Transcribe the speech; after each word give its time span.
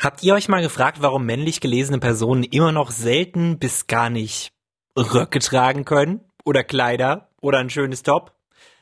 Habt 0.00 0.22
ihr 0.22 0.32
euch 0.32 0.48
mal 0.48 0.62
gefragt, 0.62 1.02
warum 1.02 1.26
männlich 1.26 1.60
gelesene 1.60 1.98
Personen 1.98 2.42
immer 2.42 2.72
noch 2.72 2.90
selten 2.90 3.58
bis 3.58 3.86
gar 3.86 4.08
nicht 4.08 4.50
Röcke 4.96 5.40
tragen 5.40 5.84
können? 5.84 6.20
Oder 6.42 6.64
Kleider? 6.64 7.28
Oder 7.42 7.58
ein 7.58 7.68
schönes 7.68 8.02
Top? 8.02 8.32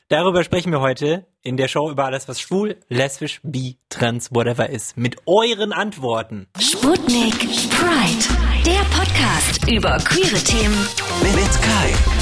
Darüber 0.07 0.45
sprechen 0.45 0.71
wir 0.71 0.79
heute 0.79 1.27
in 1.41 1.57
der 1.57 1.67
Show 1.67 1.91
über 1.91 2.05
alles, 2.05 2.29
was 2.29 2.39
schwul, 2.39 2.77
lesbisch, 2.87 3.41
bi, 3.43 3.77
trans, 3.89 4.33
whatever 4.33 4.69
ist. 4.69 4.95
Mit 4.95 5.17
euren 5.25 5.73
Antworten. 5.73 6.47
Sputnik 6.57 7.37
Pride. 7.37 8.65
Der 8.65 8.85
Podcast 8.95 9.69
über 9.69 9.97
queere 9.97 10.41
Themen. 10.41 10.87
Mit 11.35 11.61
Kai. 11.61 12.18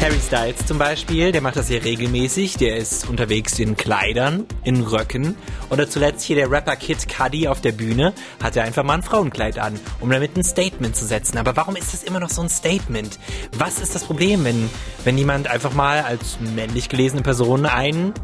Harry 0.00 0.20
Styles 0.20 0.64
zum 0.64 0.78
Beispiel, 0.78 1.32
der 1.32 1.40
macht 1.40 1.56
das 1.56 1.66
sehr 1.66 1.82
regelmäßig. 1.82 2.56
Der 2.56 2.76
ist 2.76 3.08
unterwegs 3.08 3.58
in 3.58 3.76
Kleidern, 3.76 4.46
in 4.62 4.82
Röcken. 4.82 5.34
Oder 5.70 5.90
zuletzt 5.90 6.24
hier 6.24 6.36
der 6.36 6.48
Rapper 6.48 6.76
Kid 6.76 7.08
Cudi 7.08 7.48
auf 7.48 7.60
der 7.60 7.72
Bühne 7.72 8.12
hatte 8.40 8.62
einfach 8.62 8.84
mal 8.84 8.94
ein 8.94 9.02
Frauenkleid 9.02 9.58
an, 9.58 9.78
um 9.98 10.08
damit 10.08 10.36
ein 10.36 10.44
Statement 10.44 10.94
zu 10.94 11.04
setzen. 11.04 11.36
Aber 11.36 11.56
warum 11.56 11.74
ist 11.74 11.92
das 11.92 12.04
immer 12.04 12.20
noch 12.20 12.30
so 12.30 12.42
ein 12.42 12.48
Statement? 12.48 13.18
Was 13.58 13.80
ist 13.80 13.96
das 13.96 14.04
Problem, 14.04 14.44
wenn, 14.44 14.70
wenn 15.02 15.18
jemand 15.18 15.48
einfach 15.48 15.74
mal 15.74 16.02
als 16.02 16.38
männlich 16.54 16.88
gelesene 16.88 17.22
Person 17.22 17.66
ein 17.66 18.14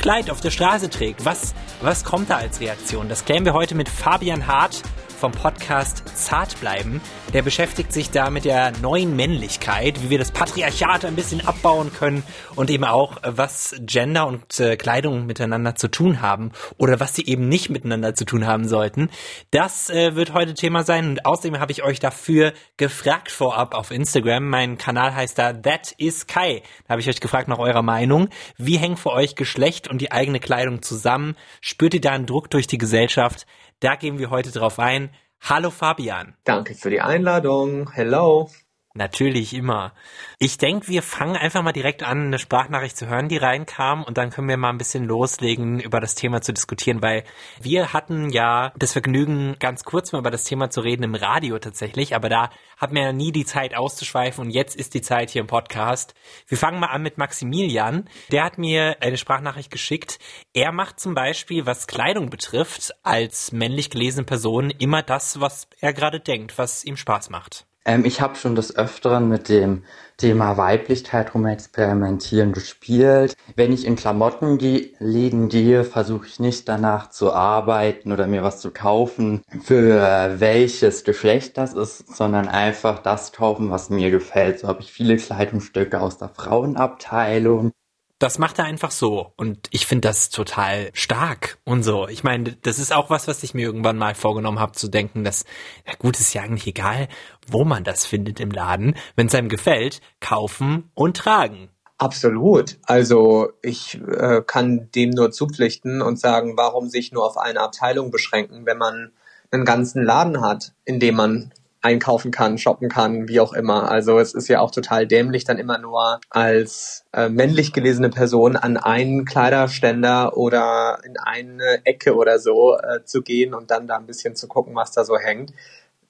Kleid 0.00 0.30
auf 0.30 0.40
der 0.40 0.50
Straße 0.50 0.90
trägt? 0.90 1.24
Was, 1.24 1.54
was 1.80 2.02
kommt 2.02 2.30
da 2.30 2.38
als 2.38 2.60
Reaktion? 2.60 3.08
Das 3.08 3.24
klären 3.24 3.44
wir 3.44 3.52
heute 3.52 3.76
mit 3.76 3.88
Fabian 3.88 4.48
Hart 4.48 4.82
vom 5.20 5.32
Podcast 5.32 6.02
Zart 6.16 6.58
bleiben. 6.60 7.02
Der 7.34 7.42
beschäftigt 7.42 7.92
sich 7.92 8.10
da 8.10 8.30
mit 8.30 8.46
der 8.46 8.72
neuen 8.80 9.14
Männlichkeit, 9.16 10.02
wie 10.02 10.08
wir 10.08 10.18
das 10.18 10.32
Patriarchat 10.32 11.04
ein 11.04 11.14
bisschen 11.14 11.46
abbauen 11.46 11.92
können 11.92 12.22
und 12.56 12.70
eben 12.70 12.84
auch, 12.84 13.18
was 13.22 13.76
Gender 13.80 14.26
und 14.26 14.58
äh, 14.58 14.76
Kleidung 14.76 15.26
miteinander 15.26 15.74
zu 15.74 15.88
tun 15.88 16.22
haben 16.22 16.52
oder 16.78 17.00
was 17.00 17.14
sie 17.14 17.26
eben 17.26 17.50
nicht 17.50 17.68
miteinander 17.68 18.14
zu 18.14 18.24
tun 18.24 18.46
haben 18.46 18.66
sollten. 18.66 19.10
Das 19.50 19.90
äh, 19.90 20.16
wird 20.16 20.32
heute 20.32 20.54
Thema 20.54 20.84
sein 20.84 21.10
und 21.10 21.26
außerdem 21.26 21.60
habe 21.60 21.72
ich 21.72 21.84
euch 21.84 22.00
dafür 22.00 22.54
gefragt 22.78 23.30
vorab 23.30 23.74
auf 23.74 23.90
Instagram. 23.90 24.48
Mein 24.48 24.78
Kanal 24.78 25.14
heißt 25.14 25.38
da 25.38 25.52
That 25.52 25.92
is 25.98 26.26
Kai. 26.28 26.62
Da 26.88 26.92
habe 26.92 27.02
ich 27.02 27.08
euch 27.10 27.20
gefragt 27.20 27.48
nach 27.48 27.58
eurer 27.58 27.82
Meinung. 27.82 28.30
Wie 28.56 28.78
hängen 28.78 28.96
für 28.96 29.12
euch 29.12 29.36
Geschlecht 29.36 29.86
und 29.86 30.00
die 30.00 30.12
eigene 30.12 30.40
Kleidung 30.40 30.80
zusammen? 30.80 31.36
Spürt 31.60 31.92
ihr 31.92 32.00
da 32.00 32.12
einen 32.12 32.24
Druck 32.24 32.48
durch 32.50 32.66
die 32.66 32.78
Gesellschaft? 32.78 33.46
Da 33.80 33.94
gehen 33.96 34.18
wir 34.18 34.28
heute 34.28 34.52
drauf 34.52 34.78
ein. 34.78 35.08
Hallo 35.40 35.70
Fabian. 35.70 36.36
Danke 36.44 36.74
für 36.74 36.90
die 36.90 37.00
Einladung. 37.00 37.90
Hello. 37.92 38.50
Natürlich 38.92 39.54
immer. 39.54 39.92
Ich 40.40 40.58
denke, 40.58 40.88
wir 40.88 41.04
fangen 41.04 41.36
einfach 41.36 41.62
mal 41.62 41.70
direkt 41.70 42.02
an, 42.02 42.26
eine 42.26 42.40
Sprachnachricht 42.40 42.96
zu 42.96 43.06
hören, 43.06 43.28
die 43.28 43.36
reinkam, 43.36 44.02
und 44.02 44.18
dann 44.18 44.30
können 44.30 44.48
wir 44.48 44.56
mal 44.56 44.70
ein 44.70 44.78
bisschen 44.78 45.04
loslegen, 45.04 45.78
über 45.78 46.00
das 46.00 46.16
Thema 46.16 46.42
zu 46.42 46.52
diskutieren, 46.52 47.00
weil 47.00 47.22
wir 47.62 47.92
hatten 47.92 48.30
ja 48.30 48.72
das 48.76 48.92
Vergnügen, 48.92 49.54
ganz 49.60 49.84
kurz 49.84 50.10
mal 50.10 50.18
über 50.18 50.32
das 50.32 50.42
Thema 50.42 50.70
zu 50.70 50.80
reden 50.80 51.04
im 51.04 51.14
Radio 51.14 51.60
tatsächlich, 51.60 52.16
aber 52.16 52.28
da 52.28 52.50
hat 52.78 52.92
man 52.92 53.04
ja 53.04 53.12
nie 53.12 53.30
die 53.30 53.44
Zeit 53.44 53.76
auszuschweifen 53.76 54.46
und 54.46 54.50
jetzt 54.50 54.74
ist 54.74 54.92
die 54.94 55.02
Zeit 55.02 55.30
hier 55.30 55.42
im 55.42 55.46
Podcast. 55.46 56.16
Wir 56.48 56.58
fangen 56.58 56.80
mal 56.80 56.88
an 56.88 57.02
mit 57.02 57.16
Maximilian. 57.16 58.08
Der 58.32 58.42
hat 58.42 58.58
mir 58.58 58.96
eine 59.00 59.18
Sprachnachricht 59.18 59.70
geschickt. 59.70 60.18
Er 60.52 60.72
macht 60.72 60.98
zum 60.98 61.14
Beispiel, 61.14 61.64
was 61.64 61.86
Kleidung 61.86 62.28
betrifft, 62.28 62.92
als 63.04 63.52
männlich 63.52 63.88
gelesene 63.88 64.24
Person 64.24 64.70
immer 64.70 65.04
das, 65.04 65.40
was 65.40 65.68
er 65.78 65.92
gerade 65.92 66.18
denkt, 66.18 66.58
was 66.58 66.84
ihm 66.84 66.96
Spaß 66.96 67.30
macht. 67.30 67.69
Ähm, 67.84 68.04
ich 68.04 68.20
habe 68.20 68.36
schon 68.36 68.54
des 68.54 68.76
Öfteren 68.76 69.28
mit 69.28 69.48
dem 69.48 69.84
Thema 70.18 70.56
Weiblichkeit 70.58 71.34
rum 71.34 71.46
experimentieren 71.46 72.52
gespielt. 72.52 73.34
Wenn 73.56 73.72
ich 73.72 73.86
in 73.86 73.96
Klamottenläden 73.96 75.48
gehe, 75.48 75.84
versuche 75.84 76.26
ich 76.26 76.38
nicht 76.40 76.68
danach 76.68 77.08
zu 77.10 77.32
arbeiten 77.32 78.12
oder 78.12 78.26
mir 78.26 78.42
was 78.42 78.60
zu 78.60 78.70
kaufen, 78.70 79.42
für 79.62 80.34
welches 80.38 81.04
Geschlecht 81.04 81.56
das 81.56 81.72
ist, 81.72 82.14
sondern 82.16 82.48
einfach 82.48 82.98
das 82.98 83.32
kaufen, 83.32 83.70
was 83.70 83.88
mir 83.88 84.10
gefällt. 84.10 84.58
So 84.60 84.68
habe 84.68 84.82
ich 84.82 84.92
viele 84.92 85.16
Kleidungsstücke 85.16 86.00
aus 86.00 86.18
der 86.18 86.28
Frauenabteilung 86.28 87.72
das 88.20 88.38
macht 88.38 88.58
er 88.58 88.66
einfach 88.66 88.90
so. 88.90 89.32
Und 89.36 89.66
ich 89.70 89.86
finde 89.86 90.08
das 90.08 90.28
total 90.28 90.90
stark 90.92 91.58
und 91.64 91.82
so. 91.82 92.06
Ich 92.06 92.22
meine, 92.22 92.52
das 92.62 92.78
ist 92.78 92.92
auch 92.92 93.10
was, 93.10 93.26
was 93.26 93.42
ich 93.42 93.54
mir 93.54 93.62
irgendwann 93.62 93.96
mal 93.96 94.14
vorgenommen 94.14 94.60
habe, 94.60 94.72
zu 94.72 94.88
denken, 94.88 95.24
dass, 95.24 95.44
na 95.86 95.94
gut, 95.98 96.20
ist 96.20 96.34
ja 96.34 96.42
eigentlich 96.42 96.66
egal, 96.66 97.08
wo 97.48 97.64
man 97.64 97.82
das 97.82 98.04
findet 98.06 98.38
im 98.38 98.50
Laden. 98.50 98.94
Wenn 99.16 99.26
es 99.26 99.34
einem 99.34 99.48
gefällt, 99.48 100.02
kaufen 100.20 100.90
und 100.94 101.16
tragen. 101.16 101.70
Absolut. 101.96 102.78
Also 102.82 103.52
ich 103.62 103.98
äh, 104.06 104.42
kann 104.46 104.90
dem 104.94 105.10
nur 105.10 105.30
zupflichten 105.30 106.02
und 106.02 106.18
sagen, 106.18 106.56
warum 106.56 106.88
sich 106.88 107.12
nur 107.12 107.24
auf 107.24 107.38
eine 107.38 107.60
Abteilung 107.60 108.10
beschränken, 108.10 108.66
wenn 108.66 108.78
man 108.78 109.12
einen 109.50 109.64
ganzen 109.64 110.02
Laden 110.02 110.42
hat, 110.42 110.72
in 110.84 111.00
dem 111.00 111.16
man 111.16 111.52
einkaufen 111.82 112.30
kann, 112.30 112.58
shoppen 112.58 112.88
kann, 112.88 113.28
wie 113.28 113.40
auch 113.40 113.52
immer. 113.52 113.90
Also 113.90 114.18
es 114.18 114.34
ist 114.34 114.48
ja 114.48 114.60
auch 114.60 114.70
total 114.70 115.06
dämlich, 115.06 115.44
dann 115.44 115.58
immer 115.58 115.78
nur 115.78 116.20
als 116.28 117.04
äh, 117.12 117.28
männlich 117.28 117.72
gelesene 117.72 118.10
Person 118.10 118.56
an 118.56 118.76
einen 118.76 119.24
Kleiderständer 119.24 120.36
oder 120.36 120.98
in 121.04 121.16
eine 121.16 121.84
Ecke 121.84 122.14
oder 122.14 122.38
so 122.38 122.76
äh, 122.76 123.04
zu 123.04 123.22
gehen 123.22 123.54
und 123.54 123.70
dann 123.70 123.86
da 123.86 123.96
ein 123.96 124.06
bisschen 124.06 124.36
zu 124.36 124.46
gucken, 124.46 124.74
was 124.74 124.92
da 124.92 125.04
so 125.04 125.18
hängt. 125.18 125.52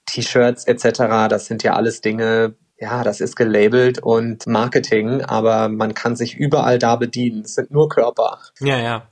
T-Shirts 0.05 0.65
etc., 0.65 1.29
das 1.29 1.45
sind 1.45 1.63
ja 1.63 1.73
alles 1.73 2.01
Dinge, 2.01 2.55
ja, 2.81 3.03
das 3.03 3.21
ist 3.21 3.35
gelabelt 3.35 3.99
und 4.01 4.47
Marketing, 4.47 5.21
aber 5.21 5.69
man 5.69 5.93
kann 5.93 6.15
sich 6.15 6.35
überall 6.35 6.79
da 6.79 6.95
bedienen. 6.95 7.43
Es 7.45 7.53
sind 7.53 7.69
nur 7.69 7.89
Körper. 7.89 8.39
Ja, 8.59 8.79
ja. 8.79 9.07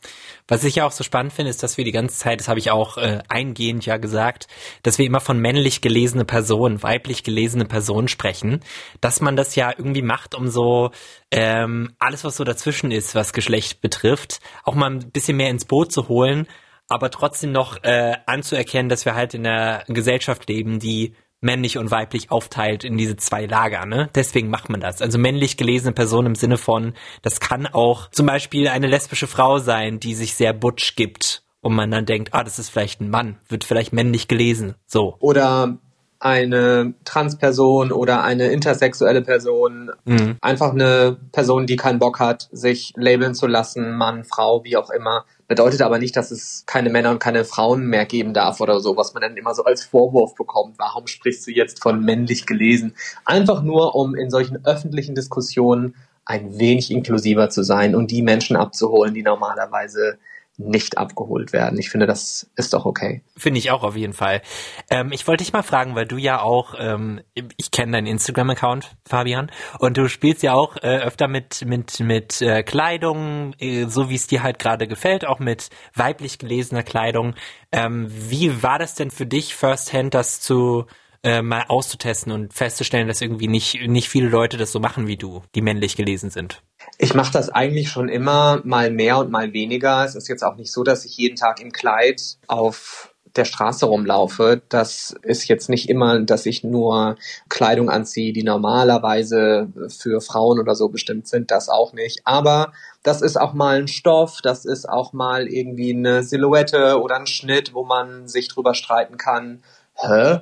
Was 0.48 0.64
ich 0.64 0.76
ja 0.76 0.88
auch 0.88 0.92
so 0.92 1.04
spannend 1.04 1.32
finde, 1.32 1.52
ist, 1.52 1.62
dass 1.62 1.78
wir 1.78 1.86
die 1.86 1.92
ganze 1.92 2.18
Zeit, 2.18 2.40
das 2.40 2.48
habe 2.48 2.58
ich 2.58 2.72
auch 2.72 2.98
äh, 2.98 3.20
eingehend 3.30 3.86
ja 3.86 3.98
gesagt, 3.98 4.48
dass 4.82 4.98
wir 4.98 5.06
immer 5.06 5.20
von 5.20 5.40
männlich 5.40 5.82
gelesene 5.82 6.26
Personen, 6.26 6.82
weiblich 6.82 7.24
gelesene 7.24 7.66
Personen 7.66 8.08
sprechen, 8.08 8.62
dass 9.02 9.22
man 9.22 9.36
das 9.36 9.56
ja 9.56 9.70
irgendwie 9.70 10.02
macht, 10.02 10.34
um 10.34 10.48
so 10.48 10.90
ähm, 11.30 11.94
alles, 12.00 12.24
was 12.24 12.38
so 12.38 12.44
dazwischen 12.44 12.90
ist, 12.90 13.14
was 13.14 13.34
Geschlecht 13.34 13.82
betrifft, 13.82 14.40
auch 14.64 14.74
mal 14.74 14.90
ein 14.90 15.12
bisschen 15.12 15.38
mehr 15.38 15.52
ins 15.52 15.66
Boot 15.66 15.92
zu 15.92 16.08
holen, 16.08 16.48
aber 16.88 17.12
trotzdem 17.12 17.52
noch 17.52 17.84
äh, 17.84 18.16
anzuerkennen, 18.26 18.90
dass 18.90 19.06
wir 19.06 19.14
halt 19.14 19.36
in 19.36 19.46
einer 19.46 19.84
Gesellschaft 19.88 20.50
leben, 20.50 20.80
die 20.80 21.14
männlich 21.42 21.78
und 21.78 21.92
weiblich 21.92 22.32
aufteilt 22.32 22.84
in 22.84 22.98
diese 22.98 23.16
zwei 23.16 23.46
Lager, 23.46 23.86
ne? 23.86 24.10
Deswegen 24.16 24.50
macht 24.50 24.70
man 24.70 24.82
das. 24.82 25.02
Also 25.02 25.18
männlich 25.18 25.58
gelesene 25.58 25.94
Person 25.94 26.26
im 26.26 26.36
Sinne 26.36 26.58
von, 26.58 26.94
das 27.22 27.40
kann 27.40 27.68
auch 27.68 28.10
zum 28.12 28.26
Beispiel 28.26 28.68
eine 28.68 28.88
lesbische 28.88 29.28
Frau 29.28 29.60
sein, 29.60 30.00
die 30.00 30.16
sich 30.16 30.36
sehr 30.36 30.54
butch 30.54 30.96
gibt 30.96 31.44
und 31.62 31.76
man 31.76 31.92
dann 31.92 32.06
denkt, 32.06 32.34
ah, 32.34 32.44
das 32.44 32.60
ist 32.60 32.70
vielleicht 32.70 33.02
ein 33.02 33.10
Mann, 33.10 33.38
wird 33.48 33.64
vielleicht 33.64 33.94
männlich 33.94 34.28
gelesen, 34.28 34.76
so. 34.86 35.16
Oder 35.20 35.78
eine 36.20 36.94
Transperson 37.06 37.94
oder 37.94 38.24
eine 38.24 38.48
intersexuelle 38.48 39.22
Person, 39.22 39.92
mhm. 40.04 40.38
einfach 40.42 40.72
eine 40.72 41.18
Person, 41.32 41.66
die 41.66 41.78
keinen 41.78 42.00
Bock 42.00 42.20
hat, 42.20 42.50
sich 42.52 42.94
labeln 42.98 43.34
zu 43.34 43.48
lassen, 43.48 43.96
Mann, 43.96 44.26
Frau, 44.26 44.64
wie 44.66 44.76
auch 44.76 44.90
immer. 44.90 45.26
Bedeutet 45.50 45.82
aber 45.82 45.98
nicht, 45.98 46.16
dass 46.16 46.30
es 46.30 46.64
keine 46.68 46.92
Männer 46.92 47.10
und 47.10 47.20
keine 47.20 47.44
Frauen 47.44 47.88
mehr 47.88 48.06
geben 48.06 48.36
darf 48.36 48.62
oder 48.62 48.80
so, 48.80 48.96
was 48.96 49.16
man 49.16 49.22
dann 49.22 49.36
immer 49.36 49.56
so 49.56 49.64
als 49.64 49.84
Vorwurf 49.84 50.36
bekommt. 50.36 50.78
Warum 50.78 51.08
sprichst 51.08 51.48
du 51.48 51.52
jetzt 51.52 51.82
von 51.82 52.06
männlich 52.06 52.46
gelesen? 52.46 52.94
Einfach 53.26 53.64
nur, 53.64 53.96
um 53.96 54.14
in 54.14 54.30
solchen 54.30 54.64
öffentlichen 54.64 55.16
Diskussionen 55.16 55.96
ein 56.24 56.60
wenig 56.60 56.92
inklusiver 56.92 57.50
zu 57.50 57.64
sein 57.64 57.96
und 57.96 58.12
die 58.12 58.22
Menschen 58.22 58.58
abzuholen, 58.58 59.16
die 59.16 59.24
normalerweise 59.24 60.20
nicht 60.60 60.98
abgeholt 60.98 61.54
werden. 61.54 61.80
Ich 61.80 61.90
finde, 61.90 62.06
das 62.06 62.52
ist 62.56 62.74
doch 62.74 62.86
okay. 62.86 63.24
Finde 63.38 63.60
ich 63.60 63.72
auch 63.72 63.84
auf 63.84 63.96
jeden 63.96 64.14
Fall. 64.14 64.42
Ähm, 64.90 65.12
ich 65.12 65.26
wollte 65.26 65.44
dich 65.44 65.54
mal 65.54 65.64
fragen, 65.64 65.96
weil 65.96 66.06
du 66.06 66.18
ja 66.18 66.42
auch, 66.42 66.76
ähm, 66.78 67.22
ich 67.56 67.72
kenne 67.72 67.94
deinen 67.94 68.08
Instagram-Account, 68.08 68.98
Fabian, 69.08 69.52
und 69.80 69.98
du 69.98 70.10
spielst 70.10 70.44
ja 70.44 70.54
auch 70.54 70.76
äh, 70.78 71.00
öfter 71.00 71.28
mit 71.28 71.66
mit 71.66 72.02
mit 72.02 72.42
äh, 72.42 72.64
Kleidung, 72.64 73.54
äh, 73.60 73.86
so 73.86 74.10
wie 74.10 74.16
es 74.16 74.28
dir 74.28 74.44
halt 74.44 74.60
gerade 74.60 74.88
gefällt, 74.88 75.26
auch 75.26 75.40
mit 75.40 75.70
weiblich 75.96 76.38
gelesener 76.38 76.84
Kleidung. 76.84 77.36
Ähm, 77.72 78.08
wie 78.10 78.62
war 78.62 78.80
das 78.80 78.96
denn 78.96 79.12
für 79.12 79.26
dich, 79.26 79.56
Firsthand, 79.56 80.14
das 80.14 80.42
zu 80.42 80.86
äh, 81.24 81.42
mal 81.42 81.66
auszutesten 81.70 82.34
und 82.34 82.54
festzustellen, 82.54 83.08
dass 83.08 83.22
irgendwie 83.22 83.48
nicht 83.48 83.88
nicht 83.88 84.10
viele 84.10 84.28
Leute 84.28 84.58
das 84.58 84.74
so 84.74 84.80
machen 84.82 85.08
wie 85.08 85.18
du, 85.18 85.42
die 85.56 85.62
männlich 85.62 85.96
gelesen 85.96 86.30
sind? 86.30 86.62
Ich 87.02 87.14
mache 87.14 87.32
das 87.32 87.50
eigentlich 87.50 87.90
schon 87.90 88.10
immer 88.10 88.60
mal 88.66 88.92
mehr 88.92 89.20
und 89.20 89.32
mal 89.32 89.54
weniger. 89.54 90.04
Es 90.04 90.16
ist 90.16 90.28
jetzt 90.28 90.44
auch 90.44 90.58
nicht 90.58 90.70
so, 90.70 90.84
dass 90.84 91.06
ich 91.06 91.16
jeden 91.16 91.38
Tag 91.38 91.62
im 91.62 91.72
Kleid 91.72 92.22
auf 92.48 93.16
der 93.38 93.46
Straße 93.46 93.86
rumlaufe. 93.86 94.62
Das 94.68 95.16
ist 95.22 95.48
jetzt 95.48 95.70
nicht 95.70 95.90
immer, 95.90 96.20
dass 96.20 96.46
ich 96.46 96.66
nur 96.66 97.16
Kleidung 97.48 97.90
anziehe, 97.90 98.34
die 98.34 98.44
normalerweise 98.44 99.70
für 99.88 100.20
Frauen 100.20 100.60
oder 100.60 100.76
so 100.76 100.90
bestimmt 100.90 101.26
sind. 101.28 101.52
Das 101.52 101.70
auch 101.70 101.94
nicht. 101.94 102.20
Aber 102.26 102.74
das 103.02 103.22
ist 103.22 103.40
auch 103.40 103.54
mal 103.54 103.78
ein 103.80 103.88
Stoff, 103.88 104.40
das 104.44 104.66
ist 104.66 104.90
auch 104.90 105.14
mal 105.14 105.48
irgendwie 105.48 105.94
eine 105.94 106.24
Silhouette 106.24 107.00
oder 107.02 107.16
ein 107.16 107.28
Schnitt, 107.28 107.74
wo 107.74 107.86
man 107.86 108.28
sich 108.28 108.50
drüber 108.50 108.74
streiten 108.74 109.16
kann. 109.16 109.64
Hä? 109.96 110.40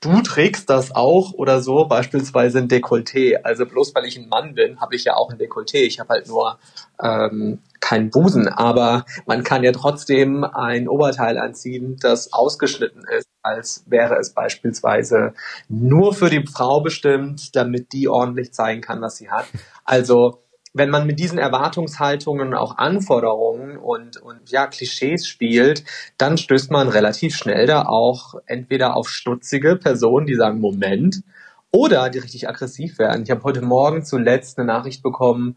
Du 0.00 0.20
trägst 0.22 0.70
das 0.70 0.94
auch 0.94 1.32
oder 1.32 1.60
so, 1.60 1.86
beispielsweise 1.86 2.58
ein 2.58 2.68
Dekolleté. 2.68 3.36
Also 3.42 3.66
bloß 3.66 3.94
weil 3.94 4.04
ich 4.04 4.16
ein 4.16 4.28
Mann 4.28 4.54
bin, 4.54 4.80
habe 4.80 4.94
ich 4.94 5.04
ja 5.04 5.14
auch 5.14 5.30
ein 5.30 5.38
Dekolleté. 5.38 5.78
Ich 5.78 5.98
habe 5.98 6.10
halt 6.10 6.28
nur 6.28 6.58
ähm, 7.02 7.60
keinen 7.80 8.10
Busen, 8.10 8.48
aber 8.48 9.04
man 9.26 9.42
kann 9.42 9.62
ja 9.62 9.72
trotzdem 9.72 10.44
ein 10.44 10.88
Oberteil 10.88 11.38
anziehen, 11.38 11.96
das 12.00 12.32
ausgeschnitten 12.32 13.04
ist, 13.16 13.28
als 13.42 13.84
wäre 13.86 14.16
es 14.16 14.30
beispielsweise 14.30 15.34
nur 15.68 16.14
für 16.14 16.30
die 16.30 16.46
Frau 16.46 16.80
bestimmt, 16.80 17.54
damit 17.54 17.92
die 17.92 18.08
ordentlich 18.08 18.52
zeigen 18.52 18.80
kann, 18.80 19.00
was 19.00 19.16
sie 19.16 19.30
hat. 19.30 19.46
Also 19.84 20.42
wenn 20.76 20.90
man 20.90 21.06
mit 21.06 21.18
diesen 21.18 21.38
Erwartungshaltungen, 21.38 22.52
auch 22.52 22.76
Anforderungen 22.76 23.78
und, 23.78 24.18
und 24.18 24.50
ja, 24.50 24.66
Klischees 24.66 25.26
spielt, 25.26 25.84
dann 26.18 26.36
stößt 26.36 26.70
man 26.70 26.88
relativ 26.88 27.34
schnell 27.34 27.66
da 27.66 27.86
auch 27.86 28.34
entweder 28.44 28.94
auf 28.94 29.08
stutzige 29.08 29.76
Personen, 29.76 30.26
die 30.26 30.34
sagen, 30.34 30.60
Moment, 30.60 31.22
oder 31.70 32.10
die 32.10 32.18
richtig 32.18 32.48
aggressiv 32.48 32.98
werden. 32.98 33.22
Ich 33.22 33.30
habe 33.30 33.42
heute 33.42 33.62
Morgen 33.62 34.04
zuletzt 34.04 34.58
eine 34.58 34.66
Nachricht 34.66 35.02
bekommen, 35.02 35.56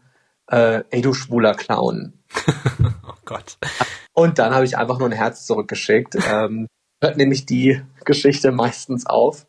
äh, 0.50 0.84
ey 0.90 1.02
du 1.02 1.12
schwuler 1.12 1.54
Clown. 1.54 2.14
oh 3.06 3.12
Gott. 3.26 3.58
Und 4.14 4.38
dann 4.38 4.54
habe 4.54 4.64
ich 4.64 4.78
einfach 4.78 4.98
nur 4.98 5.08
ein 5.08 5.12
Herz 5.12 5.44
zurückgeschickt. 5.44 6.16
Ähm, 6.32 6.66
hört 7.00 7.16
nämlich 7.16 7.46
die 7.46 7.80
Geschichte 8.04 8.52
meistens 8.52 9.06
auf 9.06 9.46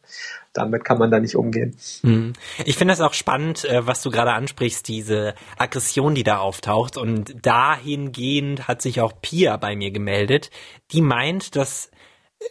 damit 0.54 0.84
kann 0.84 0.98
man 0.98 1.12
da 1.12 1.20
nicht 1.20 1.36
umgehen. 1.36 1.76
Hm. 2.02 2.34
Ich 2.66 2.76
finde 2.76 2.92
das 2.94 3.02
auch 3.02 3.14
spannend, 3.14 3.66
äh, 3.66 3.86
was 3.86 4.02
du 4.02 4.10
gerade 4.10 4.34
ansprichst, 4.34 4.88
diese 4.88 5.34
Aggression, 5.58 6.16
die 6.16 6.24
da 6.24 6.40
auftaucht. 6.40 6.98
Und 6.98 7.46
dahingehend 7.46 8.68
hat 8.68 8.82
sich 8.82 9.02
auch 9.02 9.14
Pia 9.22 9.58
bei 9.58 9.76
mir 9.76 9.92
gemeldet, 9.92 10.50
die 10.92 11.02
meint, 11.02 11.56
dass 11.56 11.92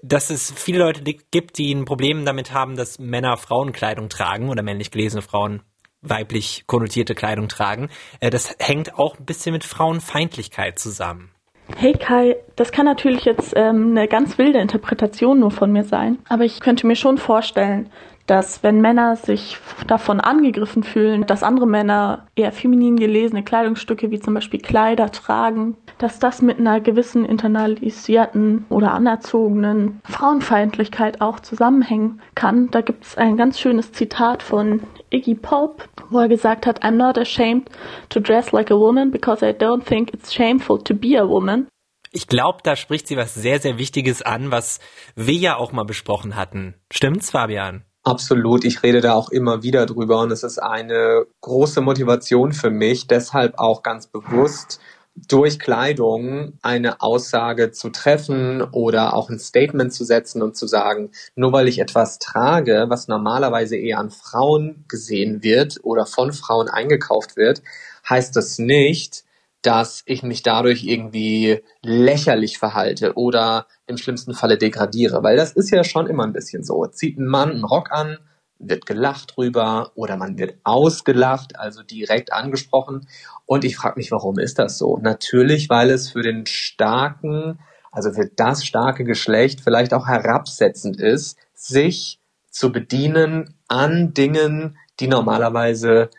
dass 0.03 0.31
es 0.31 0.53
viele 0.53 0.79
Leute 0.79 1.03
gibt, 1.03 1.59
die 1.59 1.73
ein 1.73 1.85
Problem 1.85 2.25
damit 2.25 2.53
haben, 2.53 2.77
dass 2.77 3.01
Männer 3.01 3.37
Frauenkleidung 3.37 4.09
tragen 4.09 4.49
oder 4.49 4.63
männlich 4.63 4.93
gelesene 4.93 5.21
Frauen 5.21 5.65
weiblich 6.01 6.63
konnotierte 6.69 7.17
Kleidung 7.17 7.49
tragen. 7.49 7.89
Äh, 8.21 8.31
das 8.31 8.55
hängt 8.61 8.95
auch 8.95 9.19
ein 9.19 9.25
bisschen 9.25 9.53
mit 9.53 9.65
Frauenfeindlichkeit 9.65 10.79
zusammen. 10.79 11.33
Hey 11.77 11.95
Kai, 11.95 12.37
das 12.57 12.73
kann 12.73 12.85
natürlich 12.85 13.25
jetzt 13.25 13.55
ähm, 13.57 13.91
eine 13.91 14.07
ganz 14.07 14.39
wilde 14.39 14.59
Interpretation 14.59 15.41
nur 15.41 15.51
von 15.51 15.73
mir 15.73 15.85
sein, 15.85 16.19
aber 16.29 16.45
ich 16.45 16.61
könnte 16.61 16.87
mir 16.87 16.97
schon 16.97 17.19
vorstellen, 17.19 17.89
dass 18.31 18.63
wenn 18.63 18.81
Männer 18.81 19.17
sich 19.17 19.59
davon 19.89 20.21
angegriffen 20.21 20.85
fühlen, 20.85 21.27
dass 21.27 21.43
andere 21.43 21.67
Männer 21.67 22.29
eher 22.37 22.53
feminin 22.53 22.95
gelesene 22.95 23.43
Kleidungsstücke 23.43 24.13
wie 24.13 24.21
zum 24.21 24.35
Beispiel 24.35 24.61
Kleider 24.61 25.11
tragen, 25.11 25.77
dass 25.99 26.21
das 26.21 26.41
mit 26.41 26.61
einer 26.61 26.81
gewissen 26.81 27.25
internalisierten 27.25 28.67
oder 28.69 28.93
anerzogenen 28.93 30.01
Frauenfeindlichkeit 30.05 31.21
auch 31.21 31.41
zusammenhängen 31.41 32.23
kann. 32.37 32.71
Da 32.71 32.83
gibt 32.83 33.05
es 33.05 33.19
ein 33.19 33.37
ganz 33.37 33.59
schönes 33.59 33.91
Zitat 33.91 34.45
von 34.45 34.83
Iggy 35.11 35.35
Pop, 35.35 35.89
wo 36.09 36.21
er 36.21 36.29
gesagt 36.29 36.67
hat, 36.67 36.85
I'm 36.85 36.93
not 36.93 37.19
ashamed 37.19 37.69
to 38.11 38.21
dress 38.21 38.53
like 38.53 38.71
a 38.71 38.77
woman 38.77 39.11
because 39.11 39.45
I 39.45 39.51
don't 39.51 39.83
think 39.83 40.15
it's 40.15 40.33
shameful 40.33 40.81
to 40.85 40.95
be 40.95 41.19
a 41.19 41.29
woman. 41.29 41.67
Ich 42.13 42.29
glaube, 42.29 42.59
da 42.63 42.77
spricht 42.77 43.09
sie 43.09 43.17
was 43.17 43.35
sehr, 43.35 43.59
sehr 43.59 43.77
Wichtiges 43.79 44.23
an, 44.23 44.53
was 44.53 44.79
wir 45.17 45.35
ja 45.35 45.57
auch 45.57 45.73
mal 45.73 45.85
besprochen 45.85 46.37
hatten. 46.37 46.75
Stimmt's, 46.93 47.33
Fabian? 47.33 47.85
Absolut, 48.03 48.65
ich 48.65 48.83
rede 48.83 49.03
da 49.03 49.13
auch 49.13 49.29
immer 49.29 49.63
wieder 49.63 49.85
drüber 49.85 50.21
und 50.21 50.31
es 50.31 50.43
ist 50.43 50.59
eine 50.59 51.27
große 51.43 51.83
Motivation 51.83 52.53
für 52.53 52.71
mich, 52.71 53.07
deshalb 53.07 53.59
auch 53.59 53.83
ganz 53.83 54.07
bewusst 54.07 54.81
durch 55.29 55.59
Kleidung 55.59 56.55
eine 56.63 57.03
Aussage 57.03 57.73
zu 57.73 57.91
treffen 57.91 58.63
oder 58.63 59.15
auch 59.15 59.29
ein 59.29 59.39
Statement 59.39 59.93
zu 59.93 60.05
setzen 60.05 60.41
und 60.41 60.57
zu 60.57 60.67
sagen, 60.67 61.11
nur 61.35 61.53
weil 61.53 61.69
ich 61.69 61.79
etwas 61.79 62.19
trage, 62.19 62.87
was 62.89 63.07
normalerweise 63.07 63.77
eher 63.77 63.99
an 63.99 64.11
Frauen 64.11 64.85
gesehen 64.89 65.43
wird 65.43 65.81
oder 65.83 66.07
von 66.07 66.33
Frauen 66.33 66.69
eingekauft 66.71 67.37
wird, 67.37 67.61
heißt 68.09 68.35
das 68.35 68.59
nicht, 68.59 69.25
dass 69.63 70.03
ich 70.07 70.23
mich 70.23 70.43
dadurch 70.43 70.85
irgendwie 70.85 71.63
lächerlich 71.83 72.59
verhalte 72.59 73.15
oder 73.15 73.67
im 73.87 73.99
schlimmsten 73.99 74.35
Falle 74.35 74.57
degradiere, 74.57 75.23
weil 75.23 75.37
das 75.37 75.53
ist 75.53 75.71
ja 75.71 75.85
schon 75.85 76.07
immer 76.07 76.25
ein 76.25 76.33
bisschen 76.33 76.65
so. 76.65 76.87
Zieht 76.87 77.19
ein 77.19 77.27
Mann 77.27 77.51
einen 77.51 77.65
Rock 77.65 77.93
an, 77.93 78.19
wird 78.59 78.87
gelacht 78.87 79.37
drüber 79.37 79.93
oder 79.95 80.17
man 80.17 80.39
wird 80.39 80.59
ausgelacht, 80.65 81.59
also 81.59 81.83
direkt 81.83 82.33
angesprochen. 82.33 83.09
Und 83.47 83.65
ich 83.65 83.77
frage 83.77 83.99
mich, 83.99 84.13
warum 84.13 84.39
ist 84.39 84.59
das 84.59 84.79
so? 84.79 84.99
Natürlich, 84.99 85.69
weil 85.69 85.91
es 85.91 86.11
für 86.11 86.23
den 86.23 86.47
starken, 86.47 87.59
also 87.91 88.13
für 88.13 88.31
das 88.35 88.65
starke 88.65 89.05
Geschlecht 89.05 89.61
vielleicht 89.61 89.93
auch 89.93 90.07
herabsetzend 90.07 91.01
ist, 91.01 91.39
sich 91.55 92.21
zu 92.51 92.73
bedienen 92.73 93.55
an 93.69 94.15
Dingen, 94.15 94.77
die 95.01 95.09
normalerweise 95.09 96.11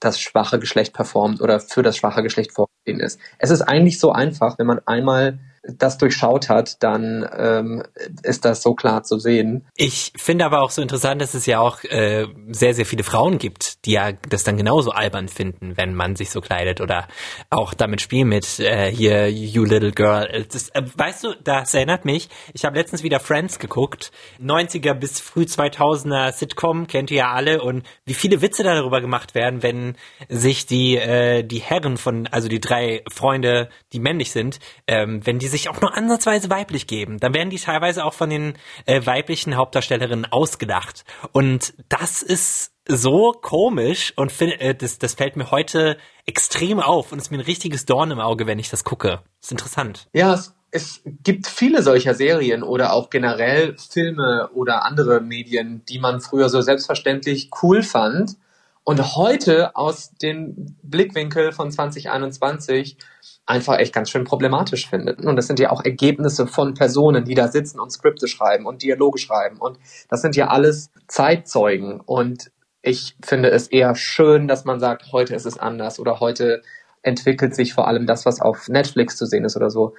das 0.00 0.20
schwache 0.20 0.58
Geschlecht 0.58 0.92
performt 0.92 1.40
oder 1.40 1.60
für 1.60 1.82
das 1.82 1.96
schwache 1.96 2.22
Geschlecht 2.22 2.52
vorgesehen 2.52 3.00
ist. 3.00 3.18
Es 3.38 3.50
ist 3.50 3.62
eigentlich 3.62 3.98
so 3.98 4.12
einfach, 4.12 4.58
wenn 4.58 4.66
man 4.66 4.80
einmal 4.86 5.38
das 5.68 5.98
durchschaut 5.98 6.48
hat, 6.48 6.82
dann 6.82 7.28
ähm, 7.36 7.82
ist 8.22 8.44
das 8.44 8.62
so 8.62 8.74
klar 8.74 9.02
zu 9.02 9.18
sehen. 9.18 9.66
Ich 9.76 10.12
finde 10.16 10.44
aber 10.44 10.62
auch 10.62 10.70
so 10.70 10.82
interessant, 10.82 11.20
dass 11.20 11.34
es 11.34 11.46
ja 11.46 11.60
auch 11.60 11.82
äh, 11.84 12.26
sehr, 12.50 12.74
sehr 12.74 12.86
viele 12.86 13.02
Frauen 13.02 13.38
gibt, 13.38 13.84
die 13.84 13.92
ja 13.92 14.12
das 14.12 14.44
dann 14.44 14.56
genauso 14.56 14.90
albern 14.90 15.28
finden, 15.28 15.76
wenn 15.76 15.94
man 15.94 16.16
sich 16.16 16.30
so 16.30 16.40
kleidet 16.40 16.80
oder 16.80 17.08
auch 17.50 17.74
damit 17.74 18.00
spielen 18.00 18.28
mit 18.28 18.60
äh, 18.60 18.90
hier 18.90 19.30
You 19.30 19.64
Little 19.64 19.92
Girl. 19.92 20.46
Das, 20.50 20.68
äh, 20.70 20.82
weißt 20.94 21.24
du, 21.24 21.34
das 21.42 21.74
erinnert 21.74 22.04
mich, 22.04 22.28
ich 22.52 22.64
habe 22.64 22.76
letztens 22.76 23.02
wieder 23.02 23.20
Friends 23.20 23.58
geguckt, 23.58 24.12
90er 24.42 24.94
bis 24.94 25.20
früh 25.20 25.42
2000er 25.42 26.32
Sitcom, 26.32 26.86
kennt 26.86 27.10
ihr 27.10 27.16
ja 27.18 27.32
alle 27.32 27.62
und 27.62 27.84
wie 28.04 28.14
viele 28.14 28.42
Witze 28.42 28.62
da 28.62 28.74
darüber 28.74 29.00
gemacht 29.00 29.34
werden, 29.34 29.62
wenn 29.62 29.96
sich 30.28 30.66
die, 30.66 30.96
äh, 30.96 31.42
die 31.42 31.60
Herren 31.60 31.96
von, 31.96 32.26
also 32.28 32.48
die 32.48 32.60
drei 32.60 33.02
Freunde, 33.10 33.68
die 33.92 34.00
männlich 34.00 34.30
sind, 34.30 34.60
ähm, 34.86 35.24
wenn 35.24 35.38
die 35.38 35.48
sich 35.48 35.55
sich 35.56 35.68
auch 35.68 35.80
nur 35.80 35.96
ansatzweise 35.96 36.50
weiblich 36.50 36.86
geben, 36.86 37.18
dann 37.18 37.34
werden 37.34 37.50
die 37.50 37.58
teilweise 37.58 38.04
auch 38.04 38.14
von 38.14 38.30
den 38.30 38.54
äh, 38.84 39.04
weiblichen 39.04 39.56
Hauptdarstellerinnen 39.56 40.30
ausgedacht. 40.30 41.04
Und 41.32 41.74
das 41.88 42.22
ist 42.22 42.72
so 42.88 43.32
komisch 43.32 44.12
und 44.16 44.32
find, 44.32 44.60
äh, 44.60 44.74
das, 44.74 44.98
das 44.98 45.14
fällt 45.14 45.36
mir 45.36 45.50
heute 45.50 45.96
extrem 46.26 46.80
auf 46.80 47.12
und 47.12 47.18
ist 47.18 47.30
mir 47.30 47.38
ein 47.38 47.44
richtiges 47.44 47.86
Dorn 47.86 48.10
im 48.10 48.20
Auge, 48.20 48.46
wenn 48.46 48.58
ich 48.58 48.70
das 48.70 48.84
gucke. 48.84 49.20
ist 49.40 49.50
interessant. 49.50 50.08
Ja, 50.12 50.34
es, 50.34 50.54
es 50.70 51.00
gibt 51.04 51.46
viele 51.46 51.82
solcher 51.82 52.14
Serien 52.14 52.62
oder 52.62 52.92
auch 52.92 53.10
generell 53.10 53.76
Filme 53.78 54.50
oder 54.54 54.84
andere 54.84 55.20
Medien, 55.20 55.84
die 55.88 55.98
man 55.98 56.20
früher 56.20 56.48
so 56.48 56.60
selbstverständlich 56.60 57.50
cool 57.62 57.82
fand 57.82 58.36
und 58.84 59.16
heute 59.16 59.74
aus 59.74 60.12
dem 60.22 60.76
Blickwinkel 60.82 61.52
von 61.52 61.72
2021 61.72 62.98
einfach 63.46 63.78
echt 63.78 63.94
ganz 63.94 64.10
schön 64.10 64.24
problematisch 64.24 64.88
findet. 64.90 65.24
Und 65.24 65.36
das 65.36 65.46
sind 65.46 65.60
ja 65.60 65.70
auch 65.70 65.84
Ergebnisse 65.84 66.46
von 66.46 66.74
Personen, 66.74 67.24
die 67.24 67.34
da 67.34 67.48
sitzen 67.48 67.80
und 67.80 67.90
Skripte 67.90 68.26
schreiben 68.26 68.66
und 68.66 68.82
Dialoge 68.82 69.18
schreiben. 69.18 69.58
Und 69.58 69.78
das 70.08 70.20
sind 70.20 70.36
ja 70.36 70.48
alles 70.48 70.90
Zeitzeugen. 71.06 72.00
Und 72.00 72.50
ich 72.82 73.16
finde 73.24 73.50
es 73.50 73.68
eher 73.68 73.94
schön, 73.94 74.48
dass 74.48 74.64
man 74.64 74.80
sagt, 74.80 75.12
heute 75.12 75.34
ist 75.34 75.46
es 75.46 75.58
anders 75.58 75.98
oder 76.00 76.20
heute 76.20 76.62
entwickelt 77.02 77.54
sich 77.54 77.72
vor 77.72 77.86
allem 77.86 78.06
das, 78.06 78.26
was 78.26 78.40
auf 78.40 78.68
Netflix 78.68 79.16
zu 79.16 79.26
sehen 79.26 79.44
ist 79.44 79.56
oder 79.56 79.70
so, 79.70 79.94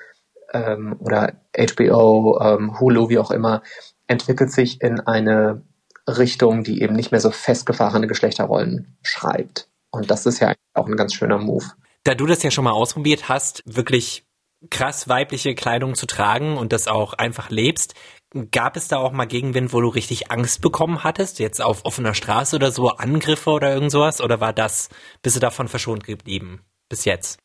ähm, 0.53 0.97
oder 0.99 1.33
HBO, 1.57 2.39
ähm, 2.41 2.79
Hulu, 2.79 3.09
wie 3.09 3.19
auch 3.19 3.31
immer, 3.31 3.61
entwickelt 4.07 4.51
sich 4.51 4.81
in 4.81 4.99
eine 4.99 5.61
Richtung, 6.07 6.63
die 6.63 6.81
eben 6.81 6.95
nicht 6.95 7.11
mehr 7.11 7.21
so 7.21 7.31
festgefahrene 7.31 8.07
Geschlechterrollen 8.07 8.97
schreibt. 9.03 9.69
Und 9.91 10.11
das 10.11 10.25
ist 10.25 10.39
ja 10.39 10.53
auch 10.73 10.87
ein 10.87 10.95
ganz 10.95 11.13
schöner 11.13 11.37
Move. 11.37 11.65
Da 12.03 12.15
du 12.15 12.25
das 12.25 12.43
ja 12.43 12.51
schon 12.51 12.63
mal 12.63 12.71
ausprobiert 12.71 13.29
hast, 13.29 13.63
wirklich 13.65 14.25
krass 14.69 15.07
weibliche 15.07 15.55
Kleidung 15.55 15.95
zu 15.95 16.05
tragen 16.07 16.57
und 16.57 16.73
das 16.73 16.87
auch 16.87 17.13
einfach 17.13 17.49
lebst, 17.49 17.93
gab 18.51 18.75
es 18.75 18.87
da 18.87 18.97
auch 18.97 19.11
mal 19.11 19.25
Gegenwind, 19.25 19.73
wo 19.73 19.81
du 19.81 19.89
richtig 19.89 20.31
Angst 20.31 20.61
bekommen 20.61 21.03
hattest, 21.03 21.39
jetzt 21.39 21.61
auf 21.61 21.85
offener 21.85 22.13
Straße 22.13 22.55
oder 22.55 22.71
so, 22.71 22.89
Angriffe 22.89 23.51
oder 23.51 23.73
irgend 23.73 23.91
sowas? 23.91 24.21
Oder 24.21 24.41
war 24.41 24.53
das, 24.53 24.89
bist 25.21 25.35
du 25.35 25.39
davon 25.39 25.67
verschont 25.67 26.03
geblieben? 26.03 26.61
bis 26.89 27.05
jetzt? 27.05 27.39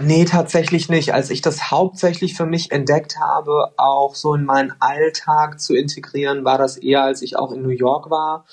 Nee, 0.00 0.24
tatsächlich 0.24 0.88
nicht. 0.88 1.14
Als 1.14 1.30
ich 1.30 1.40
das 1.40 1.70
hauptsächlich 1.70 2.34
für 2.34 2.46
mich 2.46 2.72
entdeckt 2.72 3.18
habe, 3.18 3.72
auch 3.76 4.14
so 4.14 4.34
in 4.34 4.44
meinen 4.44 4.74
Alltag 4.80 5.60
zu 5.60 5.74
integrieren, 5.74 6.44
war 6.44 6.58
das 6.58 6.76
eher, 6.76 7.02
als 7.02 7.22
ich 7.22 7.36
auch 7.36 7.52
in 7.52 7.62
New 7.62 7.70
York 7.70 8.10
war. 8.10 8.44